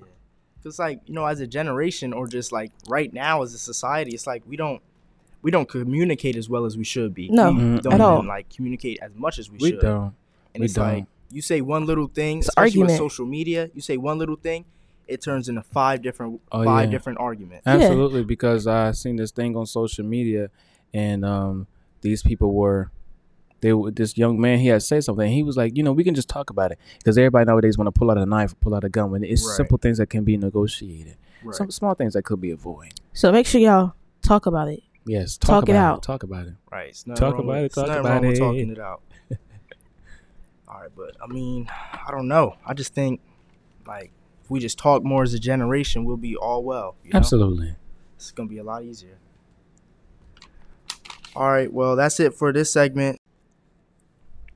Yeah. 0.69 0.71
Cause 0.71 0.79
like 0.79 1.01
you 1.07 1.15
know, 1.15 1.25
as 1.27 1.41
a 1.41 1.47
generation, 1.47 2.13
or 2.13 2.27
just 2.27 2.53
like 2.53 2.71
right 2.89 3.13
now 3.13 3.43
as 3.43 3.55
a 3.55 3.59
society, 3.59 4.13
it's 4.13 4.27
like 4.27 4.43
we 4.47 4.57
don't 4.57 4.81
we 5.43 5.51
don't 5.51 5.69
communicate 5.69 6.37
as 6.37 6.49
well 6.49 6.65
as 6.65 6.77
we 6.77 6.85
should 6.85 7.15
be. 7.15 7.29
No, 7.31 7.53
we 7.53 7.59
Mhm. 7.61 7.83
don't 7.83 7.93
at 7.93 7.97
even 7.97 8.01
all. 8.01 8.25
like 8.25 8.49
communicate 8.55 8.99
as 9.03 9.13
much 9.15 9.39
as 9.39 9.51
we, 9.51 9.59
we 9.61 9.71
should. 9.71 9.81
don't. 9.81 10.15
And 10.55 10.61
we 10.63 10.65
it's 10.67 10.77
like 10.77 10.97
don't. 11.05 11.09
you 11.33 11.43
say 11.43 11.61
one 11.61 11.87
little 11.87 12.09
thing, 12.09 12.39
It's 12.39 12.49
especially 12.49 12.83
with 12.83 12.97
social 12.97 13.27
media. 13.27 13.71
You 13.75 13.81
say 13.81 13.97
one 13.97 14.19
little 14.19 14.37
thing, 14.37 14.65
it 15.07 15.23
turns 15.23 15.49
into 15.49 15.63
five 15.63 16.03
different 16.03 16.41
Oh, 16.53 16.65
five 16.65 16.87
yeah. 16.87 16.91
different 16.91 17.19
arguments. 17.21 17.65
Yeah. 17.67 17.75
Absolutely, 17.75 18.25
because 18.25 18.67
I 18.67 18.91
seen 18.93 19.17
this 19.17 19.31
thing 19.31 19.57
on 19.57 19.67
social 19.67 20.05
media, 20.05 20.51
and 20.93 21.25
um, 21.25 21.67
these 22.01 22.23
people 22.23 22.53
were, 22.53 22.91
they 23.61 23.73
were 23.73 23.91
this 23.91 24.17
young 24.17 24.41
man. 24.41 24.59
He 24.59 24.69
had 24.69 24.83
said 24.83 25.03
something. 25.05 25.31
He 25.31 25.43
was 25.43 25.57
like, 25.57 25.77
you 25.77 25.83
know, 25.83 25.93
we 25.93 26.05
can 26.05 26.15
just 26.15 26.29
talk 26.29 26.51
about 26.51 26.71
it 26.73 26.79
because 26.99 27.19
everybody 27.19 27.45
nowadays 27.47 27.77
want 27.79 27.87
to 27.93 27.93
pull 27.99 28.11
out 28.11 28.19
a 28.19 28.27
knife, 28.27 28.55
pull 28.61 28.75
out 28.75 28.85
a 28.85 28.89
gun 28.89 29.11
when 29.11 29.25
it's 29.25 29.45
Right. 29.47 29.57
simple 29.57 29.79
things 29.79 29.99
that 29.99 30.09
can 30.11 30.25
be 30.25 30.37
negotiated, 30.37 31.17
Right. 31.43 31.55
some 31.55 31.71
small 31.71 31.95
things 31.95 32.15
that 32.15 32.23
could 32.25 32.41
be 32.41 32.51
avoided. 32.51 32.95
So 33.13 33.33
make 33.33 33.47
sure 33.47 33.61
y'all 33.61 33.95
talk 34.23 34.47
about 34.47 34.69
it. 34.69 34.83
Yes, 35.07 35.37
Talk 35.39 35.49
talk, 35.63 35.69
it 35.69 35.73
about 35.73 35.95
out. 35.97 36.03
Talk 36.03 36.23
about 36.23 36.47
it. 36.47 36.55
Right. 36.71 36.89
It's 36.91 37.07
nothing 37.07 37.21
Talk 37.21 37.35
wrong 37.35 37.45
about 37.45 37.53
with, 37.55 37.63
it, 37.63 37.65
it's 37.67 37.75
talk 37.75 37.87
nothing 37.87 38.01
about 38.01 38.13
wrong 38.13 38.27
with 38.29 38.37
it. 38.37 38.41
talking 38.41 38.71
it 38.71 38.79
out. 38.79 39.01
All 40.69 40.81
right, 40.81 40.91
but 40.95 41.17
I 41.23 41.27
mean, 41.27 41.67
I 41.71 42.11
don't 42.11 42.29
know. 42.29 42.57
I 42.67 42.75
just 42.75 42.93
think 42.95 43.21
like 43.87 44.13
if 44.45 44.51
we 44.51 44.61
just 44.61 44.79
talk 44.79 45.03
more 45.03 45.23
as 45.23 45.33
a 45.35 45.39
generation, 45.39 46.05
we'll 46.05 46.17
be 46.19 46.37
all 46.37 46.63
well. 46.63 46.95
You 47.05 47.11
know? 47.13 47.17
Absolutely. 47.19 47.75
It's 48.17 48.31
gonna 48.33 48.49
be 48.51 48.59
a 48.59 48.65
lot 48.65 48.85
easier. 48.85 49.19
All 51.35 51.51
right, 51.51 51.73
well, 51.73 51.97
that's 51.97 52.19
it 52.21 52.35
for 52.35 52.53
this 52.53 52.73
segment. 52.73 53.18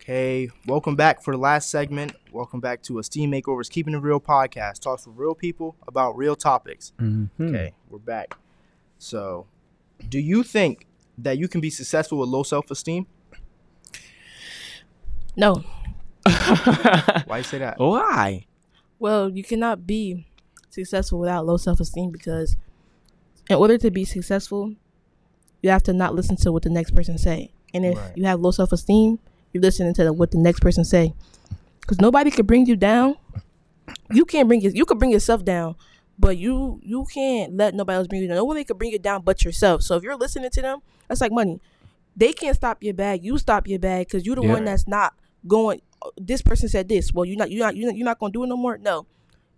Okay, 0.02 0.50
welcome 0.66 0.97
back 0.97 1.23
for 1.23 1.30
the 1.32 1.38
last 1.38 1.71
segment. 1.71 2.12
Welcome 2.32 2.59
back 2.61 2.82
to 2.82 2.99
Esteem 2.99 3.30
Makeovers 3.30 3.71
Keeping 3.71 3.94
It 3.94 3.99
Real 3.99 4.18
podcast. 4.21 4.80
Talks 4.80 5.06
with 5.06 5.16
real 5.16 5.35
people 5.35 5.76
about 5.87 6.16
real 6.16 6.35
topics. 6.35 6.92
Mhm. 6.99 7.28
Okay, 7.40 7.73
we're 7.88 7.99
back. 8.00 8.37
So, 8.99 9.47
do 10.09 10.18
you 10.18 10.42
think 10.42 10.87
that 11.18 11.38
you 11.38 11.47
can 11.47 11.61
be 11.61 11.71
successful 11.71 12.18
with 12.18 12.28
low 12.30 12.42
self 12.42 12.68
esteem? 12.71 13.06
No. 15.37 15.62
Why 16.25 17.38
you 17.38 17.42
say 17.44 17.59
that? 17.59 17.76
Why? 17.78 18.47
Well, 18.99 19.28
you 19.30 19.44
cannot 19.44 19.87
be 19.87 20.26
successful 20.68 21.21
without 21.21 21.47
low 21.47 21.56
self 21.59 21.78
esteem 21.78 22.11
because 22.11 22.56
in 23.49 23.54
order 23.56 23.78
to 23.78 23.90
be 23.92 24.04
successful, 24.04 24.75
you 25.62 25.71
have 25.71 25.85
to 25.85 25.92
not 25.92 26.12
listen 26.12 26.35
to 26.38 26.50
what 26.50 26.64
the 26.64 26.71
next 26.71 26.90
person 26.92 27.18
say. 27.18 27.52
And 27.73 27.85
if 27.87 27.97
Right. 27.97 28.16
you 28.16 28.25
have 28.25 28.40
low 28.40 28.50
self 28.50 28.73
esteem, 28.73 29.21
you're 29.52 29.62
listening 29.62 29.94
to 29.94 30.04
the, 30.04 30.12
what 30.12 30.30
the 30.30 30.38
next 30.38 30.61
person 30.61 30.85
say. 30.85 31.14
Because 31.80 32.00
nobody 32.00 32.30
can 32.30 32.47
bring 32.47 32.66
you 32.66 32.76
down. 32.76 33.16
You 34.12 34.25
can't 34.25 34.49
bring 34.49 34.61
your, 34.61 34.73
you 34.73 34.85
could 34.85 34.99
bring 34.99 35.11
yourself 35.11 35.44
down, 35.44 35.75
but 36.18 36.37
you 36.38 36.80
you 36.85 37.04
can't 37.12 37.56
let 37.56 37.75
nobody 37.75 37.97
else 37.97 38.06
bring 38.06 38.23
you 38.23 38.28
down. 38.28 38.37
Nobody 38.37 38.64
can 38.64 38.76
bring 38.76 38.92
you 38.92 38.99
down 38.99 39.23
but 39.23 39.44
yourself. 39.44 39.82
So 39.82 39.97
if 39.97 40.02
you're 40.02 40.16
listening 40.16 40.50
to 40.50 40.62
them, 40.62 40.80
that's 41.09 41.21
like 41.21 41.32
money. 41.32 41.61
They 42.16 42.32
can't 42.32 42.54
stop 42.54 42.82
your 42.82 42.94
bag. 42.94 43.25
You 43.25 43.38
stop 43.38 43.66
your 43.66 43.78
bag 43.78 44.06
because 44.06 44.25
you're 44.26 44.37
the 44.37 44.42
Yeah. 44.42 44.52
one 44.52 44.64
that's 44.64 44.87
not 44.87 45.14
going. 45.47 45.80
This 46.16 46.42
person 46.42 46.68
said 46.68 46.88
this. 46.88 47.12
Well, 47.12 47.25
you're 47.25 47.38
not. 47.38 47.50
You're 47.50 47.64
not. 47.64 47.76
You're 47.76 47.88
not, 47.90 47.97
you're 47.97 48.04
not 48.04 48.18
gonna 48.18 48.32
do 48.32 48.44
it 48.44 48.49
no 48.49 48.56
more. 48.56 48.78
No, 48.78 49.06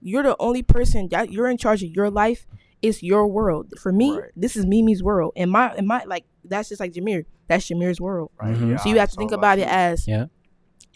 you're 0.00 0.22
the 0.22 0.36
only 0.38 0.62
person 0.62 1.08
that 1.10 1.30
you're 1.32 1.48
in 1.50 1.58
charge 1.58 1.82
of 1.82 1.90
your 1.90 2.10
life. 2.10 2.46
It's 2.80 3.02
your 3.02 3.26
world. 3.26 3.72
For 3.80 3.92
me, 3.92 4.16
Right. 4.18 4.30
this 4.36 4.56
is 4.56 4.64
Mimi's 4.66 5.02
world, 5.02 5.32
and 5.36 5.50
my 5.50 5.74
and 5.74 5.86
my 5.86 6.04
like 6.04 6.24
that's 6.44 6.68
just 6.68 6.80
like 6.80 6.92
Jahmir. 6.92 7.24
That's 7.48 7.68
Jahmir's 7.68 8.00
world. 8.00 8.30
Right, 8.40 8.54
Mhm. 8.56 8.70
yeah, 8.70 8.76
So 8.78 8.88
you 8.88 8.96
have 8.98 9.04
it's 9.08 9.14
to 9.14 9.18
think 9.18 9.32
all 9.32 9.38
about 9.38 9.58
it 9.58 9.68
as 9.68 10.06
Yeah. 10.08 10.26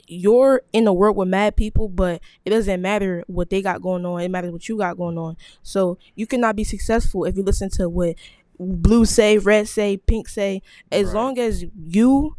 you're 0.07 0.63
in 0.73 0.87
a 0.87 0.93
world 0.93 1.17
with 1.17 1.29
mad 1.29 1.57
people, 1.57 1.89
but 1.89 2.21
it 2.45 2.51
doesn't 2.51 2.81
matter 2.81 3.25
what 3.27 3.51
they 3.51 3.61
got 3.61 3.83
going 3.83 4.05
on. 4.07 4.21
It 4.23 4.31
matters 4.31 4.53
what 4.53 4.69
you 4.69 4.79
got 4.79 4.97
going 4.97 5.19
on. 5.19 5.37
So 5.63 5.99
you 6.15 6.27
cannot 6.27 6.57
be 6.57 6.65
successful 6.65 7.25
if 7.25 7.37
you 7.37 7.43
listen 7.43 7.69
to 7.71 7.89
what 7.89 8.15
blue 8.59 9.05
say, 9.05 9.39
red 9.39 9.69
say, 9.69 9.97
pink 9.99 10.29
say. 10.29 10.63
As 10.91 11.07
Right. 11.07 11.15
long 11.15 11.39
as 11.39 11.65
you 11.87 12.37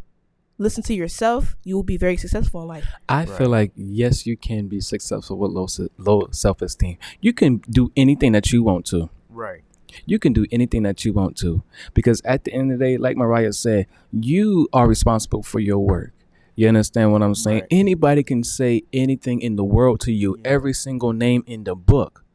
listen 0.57 0.83
to 0.83 0.93
yourself, 0.93 1.55
you 1.63 1.75
will 1.75 1.83
be 1.83 1.95
very 1.95 2.17
successful 2.17 2.61
in 2.61 2.67
life. 2.67 2.85
I 3.07 3.19
Right. 3.19 3.29
feel 3.29 3.49
like 3.49 3.71
yes, 3.75 4.25
you 4.25 4.35
can 4.35 4.67
be 4.67 4.81
successful 4.81 5.37
with 5.37 5.51
low 5.51 5.67
low 5.97 6.27
self 6.31 6.61
esteem. 6.61 6.97
You 7.21 7.31
can 7.33 7.61
do 7.69 7.91
anything 7.95 8.31
that 8.33 8.51
you 8.51 8.63
want 8.63 8.85
to. 8.87 9.09
Right. 9.29 9.61
You 10.05 10.19
can 10.19 10.33
do 10.33 10.45
anything 10.51 10.83
that 10.83 11.03
you 11.05 11.13
want 11.13 11.37
to 11.37 11.63
because 11.93 12.21
at 12.25 12.43
the 12.43 12.53
end 12.53 12.71
of 12.71 12.79
the 12.79 12.85
day, 12.85 12.97
like 12.97 13.17
Mariah 13.17 13.53
said, 13.53 13.87
you 14.11 14.67
are 14.73 14.87
responsible 14.87 15.43
for 15.43 15.59
your 15.59 15.79
work. 15.79 16.13
You 16.55 16.67
understand 16.67 17.11
what 17.13 17.21
I'm 17.23 17.35
saying? 17.35 17.61
Right. 17.61 17.67
Anybody 17.71 18.21
can 18.23 18.43
say 18.43 18.83
anything 18.91 19.41
in 19.41 19.55
the 19.55 19.63
world 19.63 20.01
to 20.01 20.11
you, 20.11 20.35
Yeah. 20.43 20.51
every 20.51 20.73
single 20.73 21.13
name 21.13 21.43
in 21.47 21.63
the 21.63 21.75
book. 21.75 22.25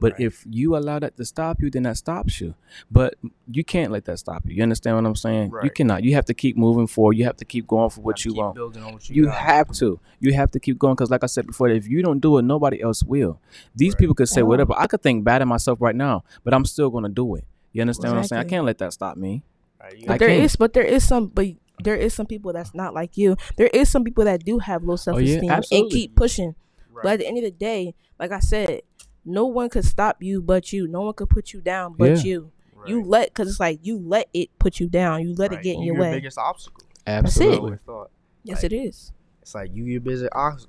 But 0.00 0.12
Right. 0.12 0.20
if 0.22 0.44
you 0.48 0.76
allow 0.76 0.98
that 1.00 1.16
to 1.16 1.24
stop 1.24 1.60
you, 1.60 1.70
then 1.70 1.82
that 1.84 1.96
stops 1.96 2.40
you. 2.40 2.54
But 2.90 3.14
you 3.50 3.64
can't 3.64 3.90
let 3.90 4.04
that 4.04 4.18
stop 4.18 4.44
you. 4.46 4.54
You 4.54 4.62
understand 4.62 4.96
what 4.96 5.04
I'm 5.06 5.16
saying? 5.16 5.50
Right. 5.50 5.64
You 5.64 5.70
cannot. 5.70 6.04
You 6.04 6.14
have 6.14 6.24
to 6.26 6.34
keep 6.34 6.56
moving 6.56 6.86
forward. 6.86 7.16
You 7.16 7.24
have 7.24 7.36
to 7.38 7.44
keep 7.44 7.66
going 7.66 7.90
for 7.90 8.00
what 8.02 8.24
you 8.24 8.30
keep 8.32 8.38
want. 8.38 8.58
On 8.58 8.92
what 8.92 9.08
you, 9.10 9.22
You 9.24 9.28
have 9.28 9.70
to. 9.72 9.98
You 10.20 10.32
have 10.34 10.50
to 10.52 10.60
keep 10.60 10.78
going 10.78 10.94
because, 10.94 11.10
like 11.10 11.24
I 11.24 11.26
said 11.26 11.46
before, 11.46 11.68
if 11.68 11.88
you 11.88 12.02
don't 12.02 12.20
do 12.20 12.38
it, 12.38 12.42
nobody 12.42 12.80
else 12.82 13.02
will. 13.02 13.40
These 13.74 13.94
Right. 13.94 13.98
people 14.00 14.14
could 14.14 14.28
say 14.28 14.42
whatever. 14.42 14.74
I 14.76 14.86
could 14.86 15.02
think 15.02 15.24
bad 15.24 15.42
of 15.42 15.48
myself 15.48 15.80
right 15.80 15.96
now, 15.96 16.22
but 16.44 16.54
I'm 16.54 16.64
still 16.64 16.90
gonna 16.90 17.08
do 17.08 17.34
it. 17.34 17.44
You 17.72 17.80
understand 17.82 18.14
what 18.14 18.18
I'm 18.20 18.24
saying? 18.24 18.40
I 18.40 18.48
can't 18.48 18.64
let 18.64 18.78
that 18.78 18.92
stop 18.92 19.16
me. 19.16 19.42
Right, 19.80 19.94
But 20.00 20.06
got- 20.06 20.18
there 20.20 20.28
can't. 20.28 20.42
is, 20.44 20.56
but 20.56 20.72
there 20.72 20.84
is 20.84 21.06
some, 21.06 21.26
but 21.28 21.46
there 21.84 21.94
is 21.96 22.12
some 22.14 22.26
people 22.26 22.52
that's 22.52 22.74
not 22.74 22.94
like 22.94 23.16
you. 23.16 23.36
There 23.56 23.68
is 23.68 23.88
some 23.90 24.02
people 24.04 24.24
that 24.24 24.44
do 24.44 24.58
have 24.58 24.82
low 24.82 24.94
oh, 24.94 24.96
self 24.96 25.18
esteem 25.18 25.40
and 25.42 25.50
Oh, 25.50 25.54
absolutely. 25.54 25.90
keep 25.90 26.14
pushing. 26.16 26.54
right. 26.92 27.02
But 27.04 27.12
at 27.14 27.18
the 27.20 27.26
end 27.28 27.38
of 27.38 27.44
the 27.44 27.50
day, 27.52 27.94
like 28.18 28.32
I 28.32 28.40
said, 28.40 28.82
no 29.28 29.46
one 29.46 29.68
could 29.68 29.84
stop 29.84 30.22
you 30.22 30.42
but 30.42 30.72
you. 30.72 30.86
No 30.88 31.02
one 31.02 31.14
could 31.14 31.30
put 31.30 31.52
you 31.52 31.60
down 31.60 31.94
but 31.96 32.10
Yeah. 32.10 32.22
you. 32.24 32.52
Right. 32.74 32.88
You 32.88 33.02
let, 33.04 33.34
cause 33.34 33.48
it's 33.48 33.60
like 33.60 33.80
you 33.82 33.98
let 33.98 34.28
it 34.32 34.50
put 34.58 34.78
you 34.80 34.88
down. 34.88 35.22
You 35.22 35.34
let 35.34 35.50
Right. 35.50 35.60
it 35.60 35.62
get 35.64 35.74
in 35.76 35.82
You 35.82 35.92
your 35.94 36.00
way. 36.02 36.12
biggest 36.12 36.38
obstacle. 36.38 36.82
it. 37.06 37.10
I 37.10 37.12
Absolutely. 37.14 37.56
always 37.58 37.78
thought. 37.86 38.10
yes, 38.44 38.64
it 38.64 38.72
is. 38.72 39.12
It's 39.42 39.54
like 39.54 39.70
you 39.74 39.84
your 39.84 40.00
biggest 40.00 40.28
ox- 40.32 40.66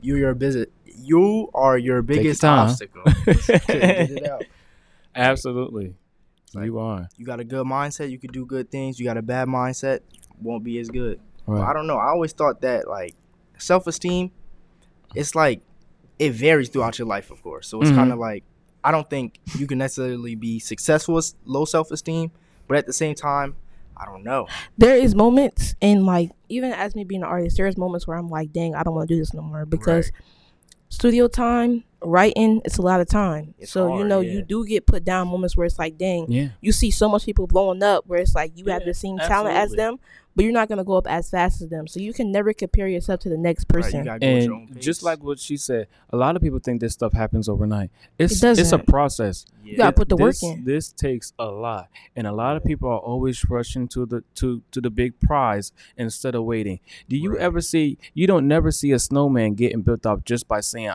you 0.00 0.16
your 0.16 0.34
busy 0.34 0.66
you 0.84 1.48
are 1.54 1.78
your 1.78 1.96
your 1.96 2.02
biggest 2.02 2.40
time. 2.42 2.68
obstacle. 2.68 3.02
Get 3.26 4.10
it 4.10 4.26
out. 4.28 4.44
Absolutely. 5.14 5.94
Like- 6.54 6.66
you 6.66 6.78
are. 6.78 7.08
You 7.16 7.24
got 7.26 7.40
a 7.40 7.44
good 7.44 7.66
mindset, 7.66 8.10
you 8.10 8.18
can 8.18 8.30
do 8.32 8.44
good 8.44 8.70
things. 8.70 8.98
You 8.98 9.06
got 9.06 9.16
a 9.16 9.22
bad 9.22 9.48
mindset, 9.48 10.00
won't 10.40 10.64
be 10.64 10.78
as 10.78 10.88
good. 10.88 11.20
Well, 11.46 11.62
I 11.62 11.72
don't 11.72 11.86
know. 11.86 11.96
I 11.96 12.08
always 12.08 12.32
thought 12.32 12.60
that 12.62 12.86
like 12.88 13.14
self 13.58 13.86
esteem, 13.86 14.30
it's 15.14 15.34
like 15.34 15.62
it 16.20 16.32
varies 16.32 16.68
throughout 16.68 16.98
your 16.98 17.08
life, 17.08 17.30
of 17.32 17.42
course. 17.42 17.66
So 17.66 17.80
it's 17.80 17.90
Mhm. 17.90 17.94
kind 17.96 18.12
of 18.12 18.18
like 18.20 18.44
I 18.84 18.90
don't 18.92 19.08
think 19.10 19.38
you 19.58 19.66
can 19.66 19.78
necessarily 19.78 20.34
be 20.36 20.58
successful 20.58 21.14
with 21.16 21.34
low 21.44 21.64
self 21.64 21.90
esteem, 21.90 22.30
but 22.68 22.78
at 22.78 22.86
the 22.86 22.92
same 22.94 23.14
time, 23.14 23.56
I 23.96 24.06
don't 24.06 24.22
know. 24.24 24.46
There 24.78 24.96
is 24.96 25.14
moments, 25.14 25.74
in 25.80 26.06
like 26.06 26.30
even 26.48 26.72
as 26.72 26.94
me 26.94 27.04
being 27.04 27.22
an 27.22 27.28
artist, 27.28 27.56
there 27.56 27.66
is 27.66 27.76
moments 27.76 28.06
where 28.06 28.16
I'm 28.16 28.28
like, 28.30 28.52
dang, 28.52 28.74
I 28.74 28.82
don't 28.82 28.94
want 28.94 29.08
to 29.08 29.14
do 29.14 29.18
this 29.18 29.34
no 29.34 29.42
more 29.42 29.66
because 29.66 30.10
studio 30.88 31.28
time, 31.28 31.84
writing, 32.02 32.60
it's 32.64 32.78
a 32.78 32.82
lot 32.82 33.00
of 33.00 33.08
time. 33.08 33.54
It's 33.58 33.70
so 33.70 33.98
you 33.98 34.04
know, 34.04 34.20
yeah. 34.20 34.32
you 34.32 34.42
do 34.42 34.64
get 34.66 34.86
put 34.86 35.04
down 35.04 35.28
moments 35.28 35.56
where 35.56 35.66
it's 35.66 35.78
like, 35.78 35.98
dang, 35.98 36.26
Yeah. 36.30 36.48
you 36.60 36.72
see 36.72 36.90
so 36.90 37.08
much 37.08 37.24
people 37.26 37.46
blowing 37.46 37.82
up 37.82 38.04
where 38.06 38.20
it's 38.20 38.34
like 38.34 38.52
you 38.56 38.64
have 38.66 38.84
the 38.84 38.94
same 38.94 39.18
talent 39.18 39.56
as 39.56 39.72
them, 39.72 39.98
but 40.40 40.44
you're 40.44 40.52
not 40.54 40.68
gonna 40.70 40.84
go 40.84 40.94
up 40.94 41.06
as 41.06 41.28
fast 41.28 41.60
as 41.60 41.68
them. 41.68 41.86
So 41.86 42.00
you 42.00 42.14
can 42.14 42.32
never 42.32 42.54
compare 42.54 42.88
yourself 42.88 43.20
to 43.20 43.28
the 43.28 43.36
next 43.36 43.64
person. 43.68 43.98
you 44.00 44.04
gotta 44.06 44.20
go 44.20 44.26
at 44.26 44.42
your 44.44 44.54
own 44.54 44.68
And 44.70 44.80
just 44.80 45.02
like 45.02 45.22
what 45.22 45.38
she 45.38 45.58
said, 45.58 45.86
a 46.08 46.16
lot 46.16 46.34
of 46.34 46.40
people 46.40 46.58
think 46.58 46.80
this 46.80 46.94
stuff 46.94 47.12
happens 47.12 47.46
overnight. 47.46 47.90
It's 48.18 48.42
It 48.42 48.58
it's 48.58 48.72
a 48.72 48.78
process. 48.78 49.44
yeah. 49.62 49.76
gotta 49.76 49.92
put 49.92 50.08
the 50.08 50.16
work 50.16 50.36
in. 50.42 50.64
This 50.64 50.92
takes 50.92 51.34
a 51.38 51.44
lot, 51.46 51.88
and 52.16 52.26
a 52.26 52.32
lot 52.32 52.56
of 52.56 52.64
people 52.64 52.88
are 52.88 52.98
always 52.98 53.44
rushing 53.50 53.86
to 53.88 54.06
the 54.06 54.24
to 54.36 54.62
to 54.70 54.80
the 54.80 54.90
big 54.90 55.20
prize 55.20 55.72
instead 55.96 56.34
of 56.34 56.44
waiting. 56.44 56.80
Do 57.08 57.16
you 57.16 57.32
Right. 57.32 57.40
ever 57.40 57.60
see? 57.60 57.98
You 58.14 58.26
don't 58.26 58.48
never 58.48 58.70
see 58.70 58.92
a 58.92 58.98
snowman 58.98 59.54
getting 59.54 59.82
built 59.82 60.06
up 60.06 60.24
just 60.24 60.48
by 60.48 60.60
saying 60.60 60.94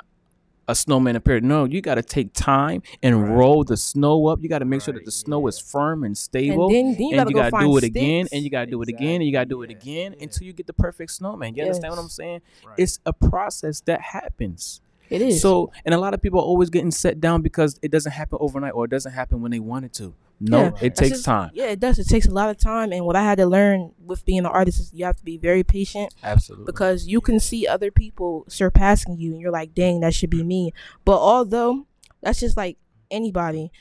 a 0.68 0.74
snowman 0.76 1.16
appeared. 1.16 1.44
No, 1.44 1.66
you 1.66 1.82
got 1.82 1.96
to 1.96 2.02
take 2.04 2.34
time 2.34 2.82
and 3.04 3.22
Right. 3.22 3.32
roll 3.38 3.64
the 3.64 3.78
snow 3.78 4.28
up. 4.28 4.40
You 4.42 4.50
got 4.50 4.60
to 4.60 4.66
make 4.66 4.82
sure 4.82 4.94
that 4.94 5.00
Right, 5.02 5.06
the 5.06 5.12
snow 5.12 5.42
yeah. 5.42 5.50
is 5.50 5.60
firm 5.60 6.04
and 6.04 6.06
and 6.08 6.18
stable. 6.18 6.70
then, 6.70 6.94
then 6.94 7.00
you 7.00 7.08
and 7.10 7.16
gotta 7.18 7.30
you 7.30 7.36
go 7.36 7.50
gotta 7.50 7.66
do 7.66 7.78
it 7.78 7.84
again, 7.84 8.28
and 8.32 8.44
you 8.44 8.50
gotta 8.50 8.72
do 8.72 8.82
it 8.82 8.90
again, 8.90 9.16
and 9.16 9.24
you 9.26 9.32
gotta 9.32 9.46
do 9.46 9.62
it 9.62 9.70
Exactly, 9.72 9.92
again 9.92 10.12
yeah, 10.14 10.18
yeah. 10.18 10.24
until 10.24 10.48
you 10.48 10.54
get 10.54 10.68
the 10.68 10.74
perfect 10.74 11.12
snowman. 11.12 11.56
You 11.56 11.64
understand 11.64 11.92
what 11.92 12.00
I'm 12.00 12.10
saying? 12.10 12.42
Right. 12.66 12.76
It's 12.80 13.00
a 13.06 13.14
process 13.14 13.82
that 13.82 14.02
happens. 14.02 14.82
It 15.10 15.22
is. 15.22 15.42
So, 15.42 15.72
and 15.86 15.94
a 15.94 15.98
lot 15.98 16.14
of 16.14 16.22
people 16.22 16.40
are 16.40 16.44
always 16.46 16.70
getting 16.70 16.92
set 16.92 17.20
down 17.22 17.42
because 17.42 17.80
it 17.82 17.92
doesn't 17.92 18.12
happen 18.12 18.38
overnight 18.42 18.74
or 18.74 18.86
it 18.86 18.92
doesn't 18.92 19.12
happen 19.14 19.42
when 19.42 19.52
they 19.52 19.60
want 19.60 19.86
it 19.86 19.94
to. 19.94 20.14
No, 20.40 20.60
Yeah, 20.60 20.72
it 20.82 20.96
takes 20.96 21.10
just- 21.12 21.26
time. 21.26 21.52
Yeah, 21.54 21.68
it 21.68 21.80
does. 21.80 21.98
It 22.00 22.10
takes 22.10 22.26
a 22.26 22.32
lot 22.32 22.50
of 22.50 22.58
time. 22.58 22.92
And 22.92 23.06
what 23.06 23.16
I 23.16 23.24
had 23.24 23.38
to 23.38 23.46
learn 23.46 23.92
with 24.04 24.26
being 24.26 24.40
an 24.40 24.46
artist 24.48 24.80
is 24.80 24.94
you 24.94 25.06
have 25.06 25.16
to 25.18 25.24
be 25.24 25.38
very 25.38 25.64
patient 25.64 26.14
Absolutely. 26.24 26.66
because 26.66 27.08
you 27.08 27.22
can 27.22 27.40
see 27.40 27.66
other 27.68 27.90
people 27.92 28.44
surpassing 28.50 29.18
you 29.18 29.32
and 29.32 29.40
you're 29.40 29.52
like, 29.52 29.74
dang, 29.74 30.02
that 30.02 30.14
should 30.14 30.30
be 30.30 30.44
me. 30.44 30.74
But 31.06 31.20
although 31.20 31.86
that's 32.22 32.40
just 32.42 32.58
like 32.58 32.78
anybody, 33.10 33.72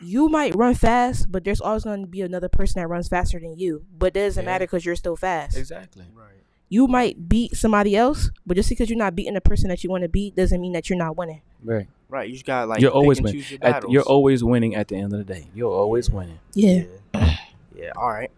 you 0.00 0.28
might 0.28 0.54
run 0.56 0.74
fast, 0.74 1.30
but 1.30 1.44
there's 1.44 1.60
always 1.60 1.84
going 1.84 2.00
to 2.02 2.06
be 2.08 2.22
another 2.22 2.48
person 2.48 2.80
that 2.80 2.88
runs 2.88 3.08
faster 3.08 3.38
than 3.38 3.56
you. 3.58 3.84
But 3.96 4.08
it 4.16 4.20
doesn't 4.20 4.44
Yeah. 4.44 4.50
matter 4.50 4.64
because 4.64 4.84
you're 4.84 4.96
still 4.96 5.16
fast. 5.16 5.56
exactly. 5.56 6.04
right. 6.14 6.26
You 6.68 6.86
might 6.86 7.28
beat 7.28 7.56
somebody 7.56 7.96
else, 7.96 8.30
but 8.46 8.54
just 8.56 8.68
because 8.68 8.90
you're 8.90 8.98
not 8.98 9.14
beating 9.14 9.34
the 9.34 9.40
person 9.40 9.68
that 9.68 9.82
you 9.82 9.90
want 9.90 10.02
to 10.02 10.08
beat 10.08 10.36
doesn't 10.36 10.60
mean 10.60 10.72
that 10.72 10.90
you're 10.90 10.98
not 10.98 11.16
winning. 11.16 11.40
Right. 11.64 11.88
Right. 12.10 12.28
You 12.28 12.34
just 12.34 12.46
gotta 12.46 12.66
like 12.66 12.80
you're 12.80 12.90
pick 12.90 12.96
always 12.96 13.18
and 13.18 13.24
winning. 13.26 13.44
your 13.48 13.58
At- 13.62 13.90
you're 13.90 14.02
always 14.02 14.44
winning 14.44 14.74
at 14.74 14.88
the 14.88 14.96
end 14.96 15.12
of 15.12 15.18
the 15.18 15.24
day. 15.24 15.48
You're 15.54 15.72
always 15.72 16.10
winning. 16.10 16.38
Yeah. 16.54 16.82
Yeah. 17.14 17.36
Yeah, 17.76 17.92
All 17.96 18.10
right. 18.10 18.30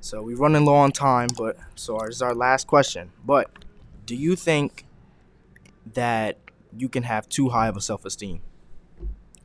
So 0.00 0.20
we're 0.22 0.36
running 0.36 0.66
low 0.66 0.74
on 0.74 0.92
time, 0.92 1.28
but 1.36 1.56
so 1.76 1.96
our, 1.96 2.08
this 2.08 2.16
is 2.16 2.22
our 2.22 2.34
last 2.34 2.66
question. 2.66 3.10
But 3.24 3.50
do 4.04 4.14
you 4.14 4.36
think 4.36 4.84
that 5.94 6.36
you 6.76 6.90
can 6.90 7.04
have 7.04 7.26
too 7.28 7.48
high 7.48 7.68
of 7.68 7.76
a 7.76 7.80
self 7.80 8.04
esteem? 8.04 8.40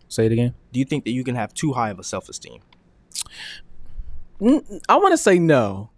Say 0.10 0.26
it 0.26 0.32
again. 0.34 0.56
Do 0.74 0.80
you 0.80 0.86
think 0.86 1.06
that 1.06 1.12
you 1.12 1.24
can 1.24 1.36
have 1.36 1.54
too 1.54 1.74
high 1.74 1.90
of 1.92 2.00
a 2.00 2.04
self 2.04 2.28
esteem? 2.28 2.60
Mm, 4.42 4.82
I 4.90 4.98
want 4.98 5.14
to 5.14 5.18
say 5.18 5.40
no. 5.40 5.92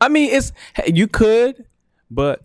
Okay. 0.00 0.06
I 0.06 0.08
mean, 0.08 0.30
it's 0.30 0.52
hey, 0.74 0.92
you 0.94 1.08
could, 1.08 1.64
but 2.10 2.44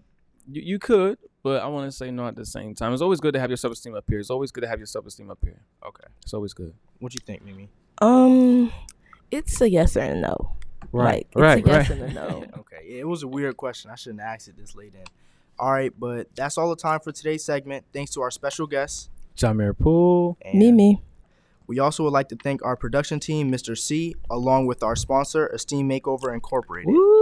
you, 0.52 0.62
you 0.62 0.80
could, 0.80 1.18
but 1.44 1.62
I 1.62 1.68
want 1.68 1.90
to 1.90 1.96
say 1.96 2.12
no 2.12 2.28
at 2.28 2.36
the 2.36 2.46
same 2.46 2.76
time. 2.76 2.94
It's 2.94 3.02
always 3.02 3.20
good 3.20 3.34
to 3.34 3.40
have 3.40 3.50
your 3.50 3.58
self 3.58 3.74
esteem 3.74 3.96
up 3.96 4.06
here. 4.08 4.20
It's 4.20 4.30
always 4.30 4.52
good 4.52 4.62
to 4.62 4.68
have 4.68 4.80
your 4.80 4.86
self 4.86 5.06
esteem 5.06 5.30
up 5.30 5.40
here. 5.44 5.62
Okay. 5.86 6.06
It's 6.22 6.34
always 6.34 6.54
good. 6.54 6.74
What 7.00 7.12
do 7.12 7.16
you 7.20 7.26
think, 7.26 7.44
Mimi? 7.44 7.70
Um, 8.02 8.72
it's 9.32 9.60
a 9.62 9.70
yes 9.70 9.98
or 9.98 10.02
a 10.02 10.16
no. 10.16 10.56
Like, 10.94 11.28
it's 11.32 11.36
right, 11.36 11.66
yes 11.66 11.90
right. 11.90 12.00
and 12.00 12.12
a 12.12 12.14
no. 12.14 12.46
Okay. 12.60 13.00
It 13.00 13.08
was 13.08 13.24
a 13.24 13.28
weird 13.28 13.58
question. 13.58 13.92
I 13.92 13.96
shouldn't 13.96 14.22
have 14.22 14.36
asked 14.36 14.48
it 14.48 14.58
this 14.58 14.76
late 14.76 14.94
in. 14.94 15.04
All 15.60 15.72
right, 15.72 15.94
but 15.98 16.28
that's 16.36 16.58
all 16.58 16.70
the 16.70 16.76
time 16.76 17.00
for 17.00 17.12
today's 17.12 17.44
segment. 17.44 17.86
Thanks 17.94 18.12
to 18.12 18.22
our 18.22 18.32
special 18.32 18.68
guests. 18.68 19.10
Jahmir 19.36 19.78
Pool. 19.78 20.38
Mimi. 20.54 21.02
We 21.68 21.80
also 21.80 22.04
would 22.04 22.14
like 22.14 22.28
to 22.30 22.36
thank 22.36 22.64
our 22.66 22.76
production 22.76 23.20
team, 23.20 23.52
Mr. 23.52 23.78
C, 23.78 24.16
along 24.30 24.66
with 24.66 24.84
our 24.84 24.96
sponsor, 24.96 25.48
Esteem 25.48 25.88
Makeover 25.88 26.34
Incorporated. 26.34 26.94
Woo. 26.94 27.21